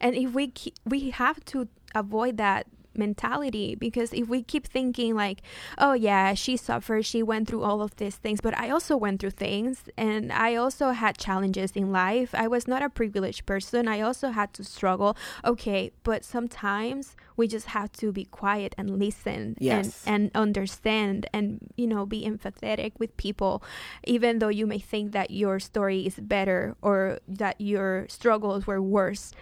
And 0.00 0.14
if 0.14 0.32
we 0.32 0.52
we 0.86 1.10
have 1.10 1.44
to 1.46 1.68
avoid 1.94 2.38
that 2.38 2.66
mentality 2.98 3.74
because 3.74 4.12
if 4.12 4.28
we 4.28 4.42
keep 4.42 4.66
thinking 4.66 5.14
like 5.14 5.42
oh 5.78 5.92
yeah 5.92 6.34
she 6.34 6.56
suffered 6.56 7.04
she 7.04 7.22
went 7.22 7.48
through 7.48 7.62
all 7.62 7.82
of 7.82 7.94
these 7.96 8.16
things 8.16 8.40
but 8.40 8.56
i 8.58 8.70
also 8.70 8.96
went 8.96 9.20
through 9.20 9.30
things 9.30 9.84
and 9.96 10.32
i 10.32 10.54
also 10.54 10.90
had 10.90 11.16
challenges 11.18 11.72
in 11.72 11.92
life. 11.92 12.34
I 12.34 12.48
was 12.48 12.68
not 12.68 12.82
a 12.82 12.88
privileged 12.88 13.46
person. 13.46 13.88
I 13.88 14.00
also 14.00 14.30
had 14.30 14.52
to 14.54 14.64
struggle. 14.64 15.16
Okay 15.44 15.90
but 16.02 16.24
sometimes 16.24 17.16
we 17.36 17.46
just 17.46 17.66
have 17.66 17.92
to 17.92 18.12
be 18.12 18.24
quiet 18.24 18.74
and 18.78 18.98
listen 18.98 19.56
yes. 19.58 20.02
and, 20.06 20.24
and 20.24 20.30
understand 20.34 21.28
and 21.32 21.60
you 21.76 21.86
know 21.86 22.06
be 22.06 22.24
empathetic 22.24 22.92
with 22.98 23.16
people 23.16 23.62
even 24.04 24.38
though 24.38 24.48
you 24.48 24.66
may 24.66 24.78
think 24.78 25.12
that 25.12 25.30
your 25.30 25.58
story 25.60 26.06
is 26.06 26.16
better 26.16 26.76
or 26.82 27.18
that 27.28 27.60
your 27.60 28.06
struggles 28.08 28.66
were 28.66 28.80
worse. 28.80 29.32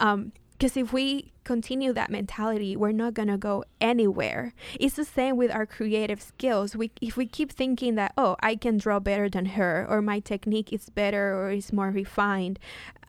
Um, 0.00 0.32
because 0.58 0.76
if 0.76 0.92
we 0.92 1.32
continue 1.44 1.92
that 1.92 2.10
mentality, 2.10 2.76
we're 2.76 2.92
not 2.92 3.14
going 3.14 3.28
to 3.28 3.36
go 3.36 3.64
anywhere. 3.80 4.54
It's 4.80 4.96
the 4.96 5.04
same 5.04 5.36
with 5.36 5.50
our 5.50 5.66
creative 5.66 6.22
skills. 6.22 6.74
We, 6.74 6.90
if 7.00 7.16
we 7.16 7.26
keep 7.26 7.52
thinking 7.52 7.96
that, 7.96 8.12
oh, 8.16 8.36
I 8.40 8.56
can 8.56 8.78
draw 8.78 8.98
better 8.98 9.28
than 9.28 9.46
her, 9.46 9.86
or 9.88 10.00
my 10.00 10.20
technique 10.20 10.72
is 10.72 10.88
better 10.90 11.34
or 11.36 11.50
is 11.50 11.72
more 11.72 11.90
refined, 11.90 12.58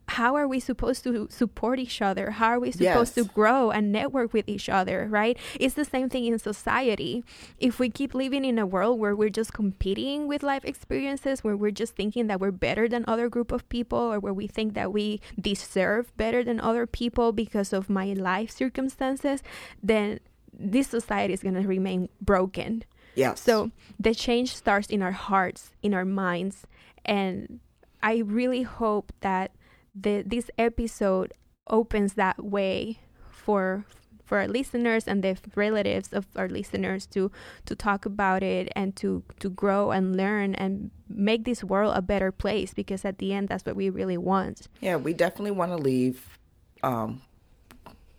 how 0.08 0.36
are 0.36 0.48
we 0.48 0.60
supposed 0.60 1.04
to 1.04 1.28
support 1.30 1.80
each 1.80 2.02
other? 2.02 2.32
How 2.32 2.50
are 2.50 2.60
we 2.60 2.72
supposed 2.72 3.18
yes. 3.18 3.26
to 3.26 3.32
grow 3.34 3.72
and 3.72 3.91
network 3.91 4.34
with 4.34 4.48
each 4.48 4.70
other, 4.70 5.08
right? 5.10 5.38
It's 5.60 5.74
the 5.74 5.86
same 5.86 6.10
thing 6.10 6.26
in 6.26 6.38
society. 6.38 7.24
If 7.60 7.80
we 7.80 7.89
keep 7.89 8.13
living 8.13 8.46
in 8.46 8.60
a 8.60 8.65
world 8.65 9.00
where 9.00 9.15
we're 9.15 9.30
just 9.30 9.54
competing 9.54 10.28
with 10.28 10.44
life 10.44 10.63
experiences, 10.63 11.44
where 11.44 11.58
we're 11.58 11.72
just 11.72 11.96
thinking 11.96 12.28
that 12.28 12.39
we're 12.39 12.52
better 12.52 12.88
than 12.88 13.04
other 13.08 13.30
group 13.30 13.52
of 13.52 13.68
people 13.70 13.98
or 13.98 14.20
where 14.20 14.34
we 14.34 14.48
think 14.48 14.74
that 14.76 14.94
we 14.94 15.22
deserve 15.39 16.15
better 16.18 16.44
than 16.44 16.60
other 16.60 16.86
people 16.86 17.32
because 17.32 17.74
of 17.74 17.89
my 17.89 18.13
life 18.13 18.52
circumstances, 18.52 19.41
then 19.82 20.20
this 20.54 20.88
society 20.88 21.34
is 21.34 21.41
going 21.41 21.56
to 21.56 21.68
remain 21.68 22.10
broken. 22.22 22.84
Yeah. 23.15 23.34
So 23.34 23.72
the 24.00 24.13
change 24.13 24.56
starts 24.56 24.89
in 24.89 25.02
our 25.02 25.12
hearts, 25.12 25.72
in 25.82 25.94
our 25.94 26.06
minds, 26.06 26.68
and 27.04 27.60
I 28.04 28.18
really 28.18 28.62
hope 28.62 29.12
that 29.22 29.52
the 29.95 30.23
this 30.25 30.51
episode 30.58 31.34
opens 31.67 32.13
that 32.13 32.43
way 32.43 32.99
for 33.31 33.86
for 34.25 34.39
our 34.39 34.47
listeners 34.47 35.08
and 35.08 35.23
the 35.23 35.38
relatives 35.55 36.12
of 36.12 36.25
our 36.36 36.49
listeners 36.49 37.05
to 37.05 37.31
to 37.65 37.75
talk 37.75 38.05
about 38.05 38.43
it 38.43 38.71
and 38.75 38.95
to 38.95 39.23
to 39.39 39.49
grow 39.49 39.91
and 39.91 40.17
learn 40.17 40.55
and 40.55 40.89
make 41.08 41.45
this 41.45 41.63
world 41.63 41.95
a 41.95 42.01
better 42.01 42.31
place 42.31 42.73
because 42.73 43.05
at 43.05 43.19
the 43.19 43.31
end 43.34 43.47
that's 43.47 43.65
what 43.65 43.75
we 43.75 43.89
really 43.89 44.17
want. 44.17 44.67
Yeah, 44.81 44.95
we 44.97 45.13
definitely 45.13 45.51
want 45.51 45.71
to 45.71 45.77
leave 45.77 46.38
um 46.84 47.21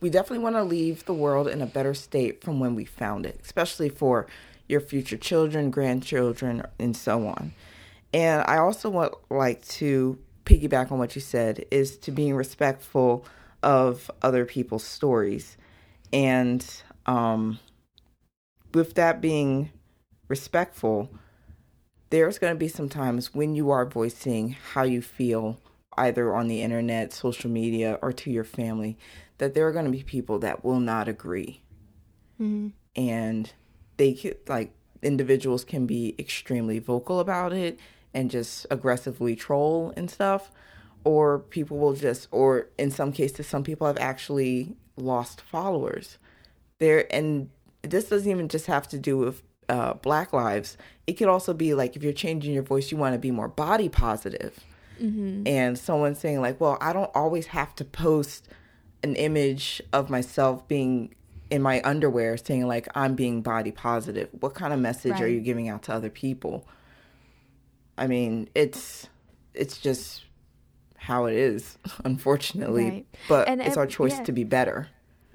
we 0.00 0.10
definitely 0.10 0.44
want 0.44 0.56
to 0.56 0.62
leave 0.62 1.04
the 1.06 1.14
world 1.14 1.48
in 1.48 1.62
a 1.62 1.66
better 1.66 1.94
state 1.94 2.42
from 2.42 2.60
when 2.60 2.74
we 2.74 2.84
found 2.84 3.26
it, 3.26 3.40
especially 3.42 3.88
for 3.88 4.26
your 4.68 4.80
future 4.80 5.16
children, 5.16 5.70
grandchildren, 5.70 6.62
and 6.78 6.96
so 6.96 7.26
on. 7.26 7.52
And 8.12 8.44
I 8.46 8.58
also 8.58 8.90
want 8.90 9.14
like 9.30 9.66
to 9.68 10.18
piggyback 10.46 10.90
on 10.90 10.98
what 10.98 11.14
you 11.14 11.20
said 11.20 11.66
is 11.70 11.98
to 11.98 12.10
being 12.10 12.34
respectful 12.34 13.26
of 13.62 14.10
other 14.22 14.46
people's 14.46 14.84
stories 14.84 15.56
and 16.12 16.82
um, 17.04 17.58
with 18.72 18.94
that 18.94 19.20
being 19.20 19.70
respectful 20.28 21.10
there's 22.10 22.38
going 22.38 22.54
to 22.54 22.58
be 22.58 22.68
some 22.68 22.88
times 22.88 23.34
when 23.34 23.54
you 23.54 23.70
are 23.70 23.84
voicing 23.84 24.56
how 24.72 24.84
you 24.84 25.02
feel 25.02 25.58
either 25.98 26.34
on 26.34 26.46
the 26.46 26.62
internet 26.62 27.12
social 27.12 27.50
media 27.50 27.98
or 28.00 28.12
to 28.12 28.30
your 28.30 28.44
family 28.44 28.96
that 29.38 29.54
there 29.54 29.66
are 29.66 29.72
going 29.72 29.84
to 29.84 29.90
be 29.90 30.02
people 30.02 30.38
that 30.38 30.64
will 30.64 30.80
not 30.80 31.08
agree 31.08 31.60
mm-hmm. 32.40 32.68
and 32.94 33.52
they 33.96 34.36
like 34.46 34.72
individuals 35.02 35.64
can 35.64 35.86
be 35.86 36.14
extremely 36.18 36.78
vocal 36.78 37.20
about 37.20 37.52
it 37.52 37.78
and 38.16 38.30
just 38.30 38.66
aggressively 38.70 39.36
troll 39.36 39.92
and 39.96 40.10
stuff 40.10 40.50
or 41.04 41.38
people 41.38 41.76
will 41.76 41.92
just 41.92 42.26
or 42.32 42.68
in 42.78 42.90
some 42.90 43.12
cases 43.12 43.46
some 43.46 43.62
people 43.62 43.86
have 43.86 43.98
actually 43.98 44.74
lost 44.96 45.42
followers. 45.42 46.18
There 46.78 47.06
and 47.14 47.50
this 47.82 48.08
doesn't 48.08 48.28
even 48.28 48.48
just 48.48 48.66
have 48.66 48.88
to 48.88 48.98
do 48.98 49.18
with 49.18 49.42
uh, 49.68 49.94
black 49.94 50.32
lives. 50.32 50.78
It 51.06 51.12
could 51.12 51.28
also 51.28 51.52
be 51.52 51.74
like 51.74 51.94
if 51.94 52.02
you're 52.02 52.12
changing 52.12 52.54
your 52.54 52.62
voice 52.62 52.90
you 52.90 52.96
want 52.96 53.12
to 53.12 53.18
be 53.18 53.30
more 53.30 53.48
body 53.48 53.88
positive. 53.88 54.58
Mm-hmm. 54.98 55.46
and 55.46 55.78
someone 55.78 56.14
saying 56.14 56.40
like 56.40 56.58
well 56.58 56.78
i 56.80 56.94
don't 56.94 57.10
always 57.14 57.48
have 57.48 57.74
to 57.74 57.84
post 57.84 58.48
an 59.02 59.14
image 59.14 59.82
of 59.92 60.08
myself 60.08 60.66
being 60.68 61.14
in 61.50 61.60
my 61.60 61.82
underwear 61.84 62.38
saying 62.38 62.66
like 62.66 62.88
i'm 62.94 63.14
being 63.14 63.42
body 63.42 63.72
positive. 63.72 64.30
What 64.40 64.54
kind 64.54 64.72
of 64.72 64.80
message 64.80 65.12
right. 65.12 65.22
are 65.24 65.28
you 65.28 65.40
giving 65.40 65.68
out 65.68 65.82
to 65.82 65.92
other 65.92 66.08
people 66.08 66.66
I 67.98 68.06
mean, 68.06 68.48
it's 68.54 69.08
it's 69.54 69.78
just 69.78 70.24
how 70.96 71.26
it 71.26 71.34
is, 71.34 71.78
unfortunately. 72.04 72.90
Right. 72.90 73.06
But 73.28 73.48
and 73.48 73.60
it's 73.60 73.72
ev- 73.72 73.78
our 73.78 73.86
choice 73.86 74.18
yeah. 74.18 74.24
to 74.24 74.32
be 74.32 74.44
better. 74.44 74.88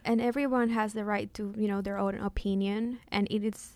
And 0.03 0.19
everyone 0.19 0.69
has 0.69 0.93
the 0.93 1.05
right 1.05 1.31
to, 1.35 1.53
you 1.55 1.67
know, 1.67 1.81
their 1.81 1.97
own 1.97 2.15
opinion 2.15 2.99
and 3.11 3.27
it 3.29 3.43
is 3.43 3.73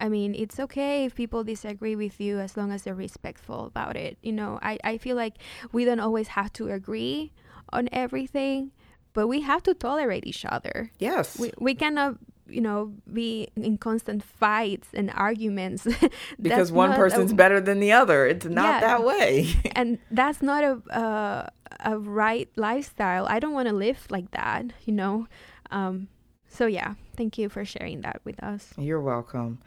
I 0.00 0.08
mean, 0.08 0.34
it's 0.34 0.58
okay 0.58 1.04
if 1.04 1.14
people 1.14 1.44
disagree 1.44 1.94
with 1.94 2.20
you 2.20 2.40
as 2.40 2.56
long 2.56 2.72
as 2.72 2.82
they're 2.82 2.94
respectful 2.94 3.66
about 3.66 3.96
it. 3.96 4.18
You 4.20 4.32
know, 4.32 4.58
I, 4.60 4.76
I 4.82 4.98
feel 4.98 5.14
like 5.14 5.34
we 5.70 5.84
don't 5.84 6.00
always 6.00 6.28
have 6.28 6.52
to 6.54 6.70
agree 6.70 7.30
on 7.72 7.88
everything, 7.92 8.72
but 9.12 9.28
we 9.28 9.42
have 9.42 9.62
to 9.62 9.74
tolerate 9.74 10.26
each 10.26 10.44
other. 10.44 10.90
Yes. 10.98 11.38
We, 11.38 11.52
we 11.56 11.76
cannot 11.76 12.16
you 12.52 12.60
know 12.60 12.92
be 13.12 13.48
in 13.56 13.78
constant 13.78 14.22
fights 14.22 14.88
and 14.94 15.10
arguments. 15.10 15.86
Because 16.40 16.72
one 16.72 16.94
person's 16.94 17.32
a, 17.32 17.34
better 17.34 17.60
than 17.60 17.80
the 17.80 17.92
other. 17.92 18.26
It's 18.26 18.46
not 18.46 18.64
yeah, 18.64 18.80
that 18.80 19.04
way. 19.04 19.48
And 19.74 19.98
that's 20.10 20.42
not 20.42 20.64
a 20.64 20.74
uh, 20.94 21.46
a 21.80 21.98
right 21.98 22.48
lifestyle. 22.56 23.26
I 23.26 23.38
don't 23.38 23.52
want 23.52 23.68
to 23.68 23.74
live 23.74 24.06
like 24.10 24.30
that 24.32 24.72
you 24.84 24.92
know? 24.92 25.26
Um, 25.70 26.08
so 26.48 26.66
yeah. 26.66 26.94
Thank 27.16 27.38
you 27.38 27.48
for 27.48 27.64
sharing 27.64 28.02
that 28.02 28.20
with 28.24 28.42
us. 28.42 28.72
You're 28.76 29.00
welcome. 29.00 29.58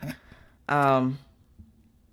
Um, 0.67 1.19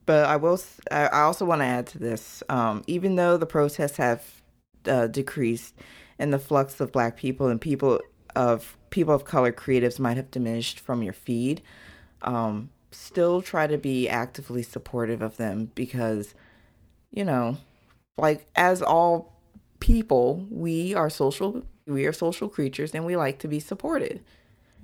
but 0.04 0.26
i 0.26 0.36
will 0.36 0.60
i 0.90 1.06
also 1.08 1.44
want 1.44 1.60
to 1.60 1.66
add 1.66 1.86
to 1.88 1.98
this. 1.98 2.42
Um, 2.48 2.82
even 2.86 3.16
though 3.16 3.36
the 3.36 3.46
protests 3.46 3.96
have 3.96 4.42
uh, 4.86 5.06
decreased 5.06 5.74
and 6.18 6.32
the 6.32 6.38
flux 6.38 6.80
of 6.80 6.92
black 6.92 7.16
people 7.16 7.48
and 7.48 7.60
people 7.60 8.00
of 8.34 8.76
people 8.90 9.14
of 9.14 9.24
color 9.24 9.52
creatives 9.52 9.98
might 9.98 10.16
have 10.16 10.30
diminished 10.30 10.80
from 10.80 11.02
your 11.02 11.12
feed, 11.12 11.62
um, 12.22 12.70
still 12.90 13.42
try 13.42 13.66
to 13.66 13.78
be 13.78 14.08
actively 14.08 14.62
supportive 14.62 15.22
of 15.22 15.36
them 15.36 15.70
because 15.74 16.34
you 17.12 17.24
know, 17.24 17.58
like 18.16 18.46
as 18.56 18.82
all 18.82 19.38
people, 19.80 20.46
we 20.50 20.94
are 20.94 21.10
social 21.10 21.64
we 21.86 22.06
are 22.06 22.12
social 22.12 22.48
creatures 22.48 22.94
and 22.94 23.04
we 23.04 23.16
like 23.16 23.38
to 23.40 23.48
be 23.48 23.60
supported. 23.60 24.22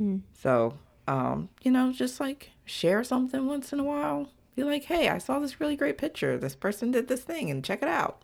Mm. 0.00 0.22
So, 0.34 0.74
um, 1.06 1.48
you 1.62 1.70
know, 1.70 1.92
just 1.92 2.20
like 2.20 2.50
share 2.64 3.02
something 3.04 3.46
once 3.46 3.72
in 3.72 3.80
a 3.80 3.84
while. 3.84 4.30
Be 4.56 4.64
like, 4.64 4.84
hey, 4.84 5.08
I 5.08 5.18
saw 5.18 5.38
this 5.38 5.60
really 5.60 5.76
great 5.76 5.98
picture. 5.98 6.36
This 6.36 6.56
person 6.56 6.90
did 6.90 7.08
this 7.08 7.22
thing 7.22 7.50
and 7.50 7.64
check 7.64 7.82
it 7.82 7.88
out. 7.88 8.22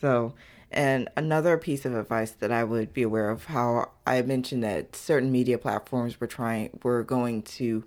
So, 0.00 0.34
and 0.70 1.08
another 1.16 1.56
piece 1.56 1.84
of 1.84 1.94
advice 1.94 2.32
that 2.32 2.50
I 2.50 2.64
would 2.64 2.92
be 2.92 3.02
aware 3.02 3.30
of 3.30 3.44
how 3.46 3.92
I 4.06 4.20
mentioned 4.22 4.64
that 4.64 4.96
certain 4.96 5.30
media 5.30 5.58
platforms 5.58 6.20
were 6.20 6.26
trying 6.26 6.78
were 6.82 7.04
going 7.04 7.42
to 7.42 7.84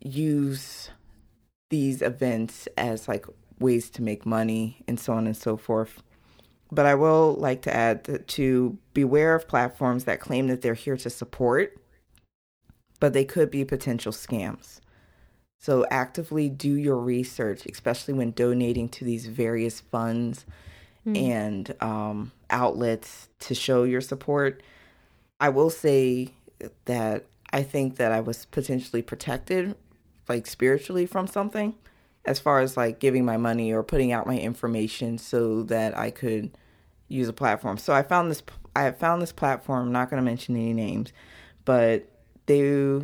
use 0.00 0.90
these 1.68 2.02
events 2.02 2.68
as 2.76 3.06
like 3.06 3.26
ways 3.58 3.90
to 3.90 4.02
make 4.02 4.24
money 4.24 4.82
and 4.88 4.98
so 4.98 5.12
on 5.12 5.26
and 5.26 5.36
so 5.36 5.56
forth. 5.56 6.02
But 6.72 6.86
I 6.86 6.94
will 6.94 7.34
like 7.34 7.62
to 7.62 7.74
add 7.74 8.26
to 8.28 8.78
beware 8.94 9.34
of 9.34 9.48
platforms 9.48 10.04
that 10.04 10.20
claim 10.20 10.46
that 10.46 10.62
they're 10.62 10.74
here 10.74 10.96
to 10.96 11.10
support, 11.10 11.76
but 12.98 13.12
they 13.12 13.24
could 13.24 13.50
be 13.50 13.64
potential 13.64 14.12
scams. 14.12 14.80
So 15.58 15.84
actively 15.90 16.48
do 16.48 16.72
your 16.74 16.96
research, 16.96 17.66
especially 17.66 18.14
when 18.14 18.30
donating 18.30 18.88
to 18.90 19.04
these 19.04 19.26
various 19.26 19.80
funds 19.80 20.46
mm. 21.06 21.16
and 21.16 21.74
um, 21.80 22.32
outlets 22.50 23.28
to 23.40 23.54
show 23.54 23.84
your 23.84 24.00
support. 24.00 24.62
I 25.40 25.48
will 25.48 25.70
say 25.70 26.34
that 26.84 27.26
I 27.52 27.62
think 27.62 27.96
that 27.96 28.12
I 28.12 28.20
was 28.20 28.44
potentially 28.46 29.02
protected, 29.02 29.74
like 30.28 30.46
spiritually, 30.46 31.06
from 31.06 31.26
something 31.26 31.74
as 32.24 32.38
far 32.38 32.60
as 32.60 32.76
like 32.76 32.98
giving 32.98 33.24
my 33.24 33.36
money 33.36 33.72
or 33.72 33.82
putting 33.82 34.12
out 34.12 34.26
my 34.26 34.38
information 34.38 35.18
so 35.18 35.62
that 35.64 35.96
I 35.96 36.10
could 36.10 36.56
use 37.08 37.28
a 37.28 37.32
platform. 37.32 37.78
So 37.78 37.92
I 37.92 38.02
found 38.02 38.30
this 38.30 38.42
I 38.76 38.90
found 38.92 39.20
this 39.20 39.32
platform, 39.32 39.86
I'm 39.86 39.92
not 39.92 40.10
going 40.10 40.22
to 40.22 40.24
mention 40.24 40.54
any 40.54 40.72
names, 40.72 41.12
but 41.64 42.08
they 42.46 43.00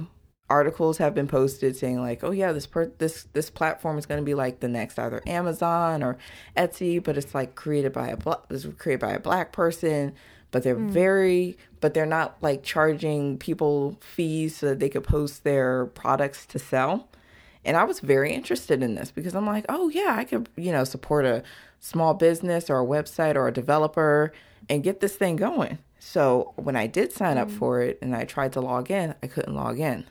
articles 0.49 0.99
have 0.99 1.15
been 1.15 1.27
posted 1.27 1.77
saying 1.77 2.01
like, 2.01 2.23
"Oh 2.23 2.31
yeah, 2.31 2.53
this 2.53 2.67
per- 2.67 2.93
this 2.99 3.25
this 3.33 3.51
platform 3.51 3.99
is 3.99 4.07
going 4.07 4.21
to 4.21 4.25
be 4.25 4.35
like 4.35 4.61
the 4.61 4.69
next 4.69 4.99
either 4.99 5.23
Amazon 5.27 6.03
or 6.03 6.19
Etsy, 6.57 7.03
but 7.03 7.17
it's 7.17 7.35
like 7.35 7.55
created 7.55 7.93
by 7.93 8.09
a 8.09 8.17
black 8.17 8.49
this 8.49 8.65
was 8.65 8.75
created 8.77 9.01
by 9.01 9.13
a 9.13 9.21
black 9.21 9.53
person, 9.53 10.15
but 10.51 10.63
they're 10.63 10.77
mm. 10.77 10.91
very 10.91 11.57
but 11.81 11.95
they're 11.95 12.07
not 12.07 12.37
like 12.41 12.63
charging 12.63 13.39
people 13.39 13.99
fees 14.01 14.57
so 14.57 14.67
that 14.67 14.79
they 14.81 14.89
could 14.89 15.05
post 15.05 15.45
their 15.45 15.87
products 15.87 16.47
to 16.47 16.59
sell." 16.59 17.09
And 17.65 17.77
I 17.77 17.83
was 17.83 17.99
very 17.99 18.33
interested 18.33 18.81
in 18.81 18.95
this 18.95 19.11
because 19.11 19.35
I'm 19.35 19.45
like, 19.45 19.65
oh, 19.69 19.89
yeah, 19.89 20.15
I 20.17 20.23
could, 20.23 20.49
you 20.55 20.71
know, 20.71 20.85
support 20.85 21.25
a 21.25 21.43
small 21.81 22.15
business 22.15 22.71
or 22.71 22.81
a 22.81 22.87
website 22.87 23.35
or 23.35 23.49
a 23.49 23.53
developer 23.53 24.33
and 24.69 24.85
get 24.85 25.01
this 25.01 25.17
thing 25.17 25.35
going. 25.35 25.79
So 25.99 26.53
when 26.55 26.77
I 26.77 26.87
did 26.87 27.13
sign 27.13 27.39
up 27.39 27.49
mm. 27.49 27.59
for 27.59 27.81
it 27.81 27.99
and 28.01 28.15
I 28.15 28.25
tried 28.25 28.53
to 28.53 28.61
log 28.61 28.93
in, 28.93 29.17
I 29.21 29.27
couldn't 29.27 29.57
log 29.57 29.81
in. 29.81 30.07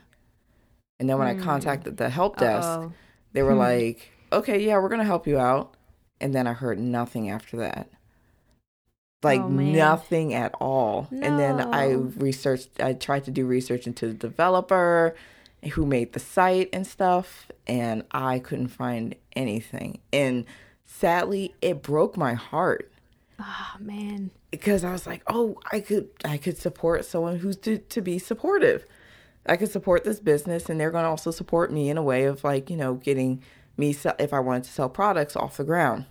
And 0.98 1.08
then 1.08 1.18
when 1.18 1.28
mm. 1.28 1.40
I 1.40 1.44
contacted 1.44 1.96
the 1.96 2.08
help 2.08 2.38
desk, 2.38 2.66
Uh-oh. 2.66 2.92
they 3.32 3.42
were 3.42 3.52
hmm. 3.52 3.58
like, 3.58 4.10
okay, 4.32 4.64
yeah, 4.64 4.78
we're 4.78 4.88
going 4.88 5.00
to 5.00 5.06
help 5.06 5.26
you 5.26 5.38
out. 5.38 5.74
And 6.20 6.34
then 6.34 6.46
I 6.46 6.54
heard 6.54 6.78
nothing 6.78 7.28
after 7.28 7.58
that. 7.58 7.90
Like 9.22 9.40
oh, 9.40 9.48
nothing 9.48 10.34
at 10.34 10.54
all. 10.60 11.08
No. 11.10 11.26
And 11.26 11.38
then 11.38 11.60
I 11.74 11.92
researched, 11.92 12.80
I 12.80 12.94
tried 12.94 13.24
to 13.24 13.30
do 13.30 13.46
research 13.46 13.86
into 13.86 14.08
the 14.08 14.14
developer 14.14 15.14
who 15.72 15.84
made 15.84 16.12
the 16.12 16.20
site 16.20 16.68
and 16.72 16.86
stuff, 16.86 17.50
and 17.66 18.04
I 18.10 18.38
couldn't 18.38 18.68
find 18.68 19.14
anything. 19.34 20.00
And 20.12 20.44
sadly, 20.84 21.54
it 21.60 21.82
broke 21.82 22.16
my 22.16 22.34
heart. 22.34 22.90
Oh 23.40 23.72
man. 23.80 24.30
Because 24.50 24.84
I 24.84 24.92
was 24.92 25.06
like, 25.06 25.22
oh, 25.26 25.58
I 25.72 25.80
could 25.80 26.08
I 26.24 26.38
could 26.38 26.56
support 26.56 27.04
someone 27.04 27.36
who's 27.36 27.56
to, 27.58 27.78
to 27.78 28.00
be 28.00 28.18
supportive. 28.18 28.86
I 29.48 29.56
could 29.56 29.70
support 29.70 30.04
this 30.04 30.20
business 30.20 30.68
and 30.68 30.80
they're 30.80 30.90
going 30.90 31.04
to 31.04 31.10
also 31.10 31.30
support 31.30 31.72
me 31.72 31.88
in 31.88 31.96
a 31.96 32.02
way 32.02 32.24
of 32.24 32.44
like, 32.44 32.70
you 32.70 32.76
know, 32.76 32.94
getting 32.94 33.42
me 33.76 33.96
if 34.18 34.32
I 34.32 34.40
wanted 34.40 34.64
to 34.64 34.70
sell 34.70 34.88
products 34.88 35.36
off 35.36 35.56
the 35.56 35.64
ground. 35.64 36.06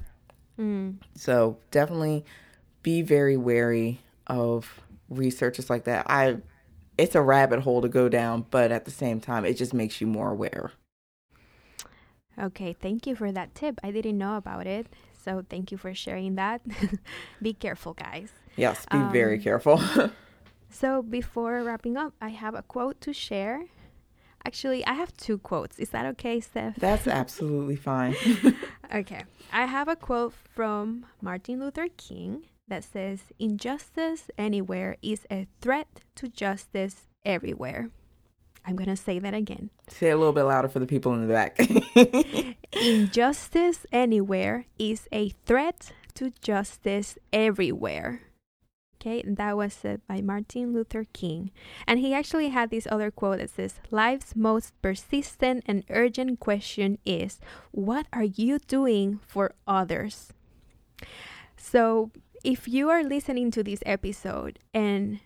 Mm. 0.59 0.97
So, 1.15 1.57
definitely 1.71 2.23
be 2.81 3.01
very 3.01 3.35
wary 3.35 3.99
of 4.27 4.81
researchers 5.09 5.69
like 5.69 5.83
that. 5.83 6.05
I 6.09 6.37
it's 6.97 7.15
a 7.15 7.21
rabbit 7.21 7.61
hole 7.61 7.81
to 7.81 7.89
go 7.89 8.07
down, 8.07 8.45
but 8.49 8.71
at 8.71 8.85
the 8.85 8.91
same 8.91 9.19
time, 9.19 9.43
it 9.43 9.55
just 9.55 9.73
makes 9.73 9.99
you 9.99 10.07
more 10.07 10.31
aware. 10.31 10.71
Okay, 12.39 12.73
thank 12.73 13.07
you 13.07 13.15
for 13.15 13.31
that 13.31 13.53
tip. 13.55 13.79
I 13.83 13.91
didn't 13.91 14.17
know 14.17 14.37
about 14.37 14.67
it. 14.67 14.87
So 15.23 15.43
thank 15.49 15.71
you 15.71 15.77
for 15.77 15.93
sharing 15.93 16.35
that. 16.35 16.61
be 17.41 17.53
careful, 17.53 17.93
guys. 17.93 18.31
Yes, 18.55 18.85
be 18.91 18.97
um, 18.97 19.11
very 19.11 19.39
careful. 19.39 19.81
so 20.75 21.01
before 21.01 21.63
wrapping 21.63 21.95
up, 21.95 22.13
I 22.21 22.29
have 22.29 22.53
a 22.53 22.61
quote 22.61 22.99
to 23.01 23.13
share. 23.13 23.63
Actually, 24.45 24.85
I 24.85 24.93
have 24.93 25.15
two 25.15 25.37
quotes. 25.37 25.79
Is 25.79 25.89
that 25.91 26.05
okay, 26.05 26.41
Steph? 26.41 26.75
That's 26.75 27.07
absolutely 27.21 27.77
fine. 27.77 28.15
okay. 28.93 29.23
I 29.53 29.65
have 29.65 29.87
a 29.87 29.95
quote 29.95 30.33
from 30.53 31.05
Martin 31.21 31.59
Luther 31.61 31.87
King 31.95 32.43
that 32.67 32.83
says 32.83 33.21
injustice 33.39 34.29
anywhere 34.37 34.97
is 35.01 35.25
a 35.31 35.47
threat 35.61 36.01
to 36.15 36.27
justice 36.27 37.07
everywhere. 37.23 37.89
I'm 38.65 38.75
going 38.75 38.89
to 38.89 38.97
say 38.97 39.17
that 39.19 39.33
again. 39.33 39.69
Say 39.87 40.09
a 40.09 40.17
little 40.17 40.33
bit 40.33 40.43
louder 40.43 40.67
for 40.67 40.79
the 40.79 40.87
people 40.87 41.13
in 41.13 41.25
the 41.25 41.33
back. 41.33 41.57
injustice 42.73 43.85
anywhere 43.91 44.65
is 44.77 45.07
a 45.13 45.29
threat 45.45 45.93
to 46.15 46.31
justice 46.41 47.17
everywhere. 47.31 48.24
Okay, 49.05 49.21
and 49.21 49.37
that 49.37 49.55
was 49.55 49.71
said 49.71 50.01
by 50.07 50.21
Martin 50.21 50.73
Luther 50.73 51.05
King. 51.13 51.51
And 51.85 51.99
he 51.99 52.11
actually 52.11 52.49
had 52.49 52.71
this 52.71 52.87
other 52.89 53.11
quote 53.11 53.37
that 53.37 53.51
says, 53.51 53.75
Life's 53.91 54.35
most 54.35 54.73
persistent 54.81 55.63
and 55.67 55.83
urgent 55.91 56.39
question 56.39 56.97
is, 57.05 57.39
What 57.69 58.07
are 58.11 58.23
you 58.23 58.57
doing 58.57 59.19
for 59.27 59.53
others? 59.67 60.33
So 61.55 62.09
if 62.43 62.67
you 62.67 62.89
are 62.89 63.03
listening 63.03 63.51
to 63.51 63.63
this 63.63 63.83
episode 63.85 64.57
and 64.73 65.19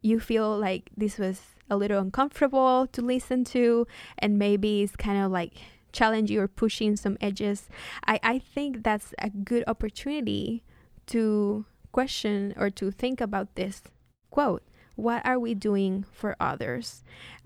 you 0.00 0.18
feel 0.18 0.56
like 0.56 0.88
this 0.96 1.18
was 1.18 1.42
a 1.68 1.76
little 1.76 2.00
uncomfortable 2.00 2.86
to 2.86 3.02
listen 3.02 3.44
to 3.44 3.86
and 4.18 4.38
maybe 4.38 4.82
it's 4.82 4.96
kind 4.96 5.22
of 5.22 5.30
like 5.30 5.58
challenging 5.92 6.38
or 6.38 6.48
pushing 6.48 6.96
some 6.96 7.18
edges, 7.20 7.68
I, 8.06 8.18
I 8.22 8.38
think 8.38 8.82
that's 8.82 9.12
a 9.18 9.28
good 9.28 9.62
opportunity 9.66 10.64
to 11.08 11.66
question 11.96 12.52
or 12.58 12.68
to 12.68 12.90
think 12.90 13.22
about 13.22 13.54
this 13.54 13.80
quote. 14.28 14.62
What 14.96 15.24
are 15.24 15.40
we 15.40 15.54
doing 15.54 16.04
for 16.12 16.36
others? 16.38 17.02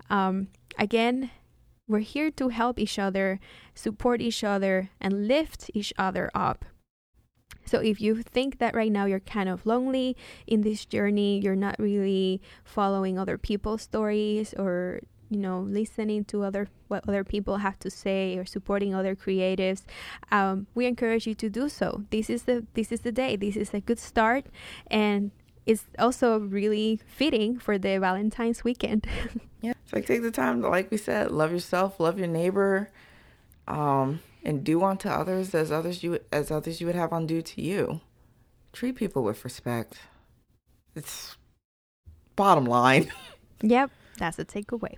Um, 0.09 0.49
again, 0.77 1.31
we're 1.87 2.03
here 2.03 2.31
to 2.31 2.49
help 2.49 2.77
each 2.77 2.99
other, 2.99 3.39
support 3.73 4.19
each 4.19 4.43
other, 4.43 4.89
and 4.99 5.25
lift 5.25 5.71
each 5.73 5.93
other 5.97 6.29
up. 6.35 6.65
So 7.63 7.79
if 7.79 8.01
you 8.01 8.21
think 8.23 8.59
that 8.59 8.75
right 8.75 8.91
now 8.91 9.05
you're 9.05 9.23
kind 9.37 9.47
of 9.47 9.65
lonely 9.65 10.17
in 10.45 10.67
this 10.67 10.83
journey, 10.83 11.39
you're 11.39 11.55
not 11.55 11.79
really 11.79 12.41
following 12.65 13.17
other 13.17 13.37
people's 13.37 13.83
stories 13.83 14.53
or 14.59 14.99
you 15.31 15.37
know 15.37 15.61
listening 15.61 16.23
to 16.25 16.43
other 16.43 16.67
what 16.87 17.07
other 17.07 17.23
people 17.23 17.57
have 17.57 17.79
to 17.79 17.89
say 17.89 18.37
or 18.37 18.45
supporting 18.45 18.93
other 18.93 19.15
creatives 19.15 19.83
um, 20.31 20.67
we 20.75 20.85
encourage 20.85 21.25
you 21.25 21.33
to 21.33 21.49
do 21.49 21.67
so 21.67 22.03
this 22.11 22.29
is 22.29 22.43
the 22.43 22.65
this 22.73 22.91
is 22.91 22.99
the 22.99 23.11
day 23.11 23.35
this 23.35 23.55
is 23.55 23.73
a 23.73 23.79
good 23.79 23.99
start 23.99 24.45
and 24.87 25.31
it's 25.65 25.85
also 25.97 26.39
really 26.39 26.99
fitting 27.05 27.57
for 27.57 27.77
the 27.77 27.97
valentine's 27.97 28.63
weekend 28.63 29.07
yeah 29.61 29.73
it's 29.83 29.93
like 29.93 30.05
take 30.05 30.21
the 30.21 30.31
time 30.31 30.61
to 30.61 30.69
like 30.69 30.91
we 30.91 30.97
said 30.97 31.31
love 31.31 31.51
yourself 31.51 31.99
love 31.99 32.19
your 32.19 32.27
neighbor 32.27 32.91
um 33.67 34.19
and 34.43 34.63
do 34.63 34.83
unto 34.83 35.09
others 35.09 35.53
as 35.53 35.71
others 35.71 36.03
you 36.03 36.19
as 36.31 36.51
others 36.51 36.81
you 36.81 36.87
would 36.87 36.95
have 36.95 37.13
undue 37.13 37.41
to 37.41 37.61
you. 37.61 38.01
Treat 38.73 38.95
people 38.95 39.23
with 39.23 39.43
respect. 39.43 39.99
It's 40.95 41.37
bottom 42.35 42.65
line. 42.65 43.11
yep, 43.61 43.91
that's 44.17 44.39
a 44.39 44.45
takeaway. 44.45 44.95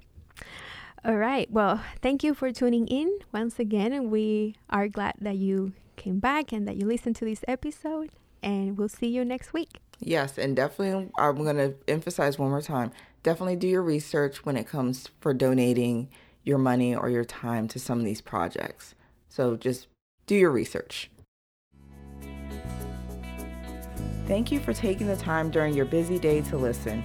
All 1.05 1.17
right. 1.17 1.49
Well, 1.51 1.83
thank 2.01 2.23
you 2.23 2.33
for 2.33 2.51
tuning 2.51 2.87
in 2.87 3.19
once 3.33 3.59
again. 3.59 3.91
And 3.91 4.09
we 4.11 4.55
are 4.69 4.87
glad 4.87 5.15
that 5.19 5.35
you 5.35 5.73
came 5.95 6.19
back 6.19 6.51
and 6.51 6.67
that 6.67 6.77
you 6.77 6.87
listened 6.87 7.15
to 7.17 7.25
this 7.25 7.43
episode. 7.47 8.09
And 8.41 8.77
we'll 8.77 8.89
see 8.89 9.07
you 9.07 9.25
next 9.25 9.53
week. 9.53 9.79
Yes. 9.99 10.37
And 10.37 10.55
definitely, 10.55 11.09
I'm 11.17 11.37
going 11.37 11.57
to 11.57 11.75
emphasize 11.87 12.39
one 12.39 12.49
more 12.49 12.61
time 12.61 12.91
definitely 13.23 13.55
do 13.55 13.67
your 13.67 13.81
research 13.81 14.45
when 14.45 14.55
it 14.57 14.67
comes 14.67 15.09
for 15.19 15.33
donating 15.33 16.09
your 16.43 16.57
money 16.57 16.93
or 16.93 17.09
your 17.09 17.23
time 17.23 17.67
to 17.69 17.79
some 17.79 17.97
of 17.97 18.05
these 18.05 18.21
projects. 18.21 18.93
So 19.29 19.55
just 19.55 19.87
do 20.27 20.35
your 20.35 20.51
research. 20.51 21.09
Thank 24.27 24.51
you 24.51 24.59
for 24.59 24.73
taking 24.73 25.07
the 25.07 25.15
time 25.15 25.49
during 25.49 25.73
your 25.73 25.85
busy 25.85 26.19
day 26.19 26.41
to 26.41 26.57
listen. 26.57 27.03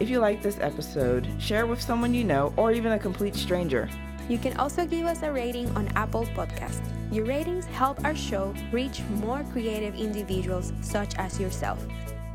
If 0.00 0.08
you 0.08 0.18
like 0.18 0.42
this 0.42 0.58
episode, 0.60 1.28
share 1.38 1.66
with 1.66 1.80
someone 1.80 2.14
you 2.14 2.24
know 2.24 2.52
or 2.56 2.72
even 2.72 2.92
a 2.92 2.98
complete 2.98 3.36
stranger. 3.36 3.88
You 4.30 4.38
can 4.38 4.56
also 4.56 4.86
give 4.86 5.04
us 5.04 5.22
a 5.22 5.30
rating 5.30 5.68
on 5.76 5.88
Apple 5.88 6.24
Podcast. 6.34 6.80
Your 7.12 7.26
ratings 7.26 7.66
help 7.66 8.02
our 8.02 8.14
show 8.14 8.54
reach 8.72 9.02
more 9.20 9.44
creative 9.52 9.94
individuals 9.94 10.72
such 10.80 11.14
as 11.16 11.38
yourself. 11.38 11.86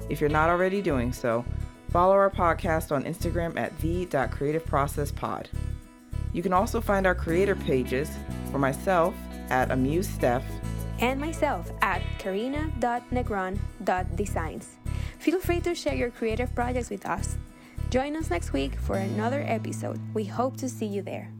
If 0.10 0.22
you're 0.22 0.30
not 0.30 0.50
already 0.50 0.80
doing 0.80 1.12
so, 1.12 1.44
follow 1.90 2.14
our 2.14 2.30
podcast 2.30 2.92
on 2.92 3.04
Instagram 3.04 3.58
at 3.58 3.76
the.creativeprocesspod. 3.80 5.48
You 6.34 6.44
can 6.44 6.54
also 6.54 6.80
find 6.80 7.08
our 7.08 7.16
creator 7.16 7.56
pages 7.56 8.12
for 8.52 8.60
myself 8.60 9.16
at 9.50 9.70
AmusedSteph 9.70 10.44
and 11.00 11.20
myself 11.20 11.72
at 11.82 12.04
karina.negron.designs. 12.20 14.68
Feel 15.18 15.40
free 15.40 15.62
to 15.62 15.74
share 15.74 15.96
your 15.96 16.12
creative 16.12 16.54
projects 16.54 16.92
with 16.92 17.08
us. 17.08 17.38
Join 17.90 18.16
us 18.16 18.30
next 18.30 18.52
week 18.52 18.76
for 18.80 18.96
another 18.96 19.44
episode. 19.48 20.00
We 20.14 20.26
hope 20.26 20.58
to 20.58 20.68
see 20.68 20.86
you 20.86 21.02
there. 21.02 21.32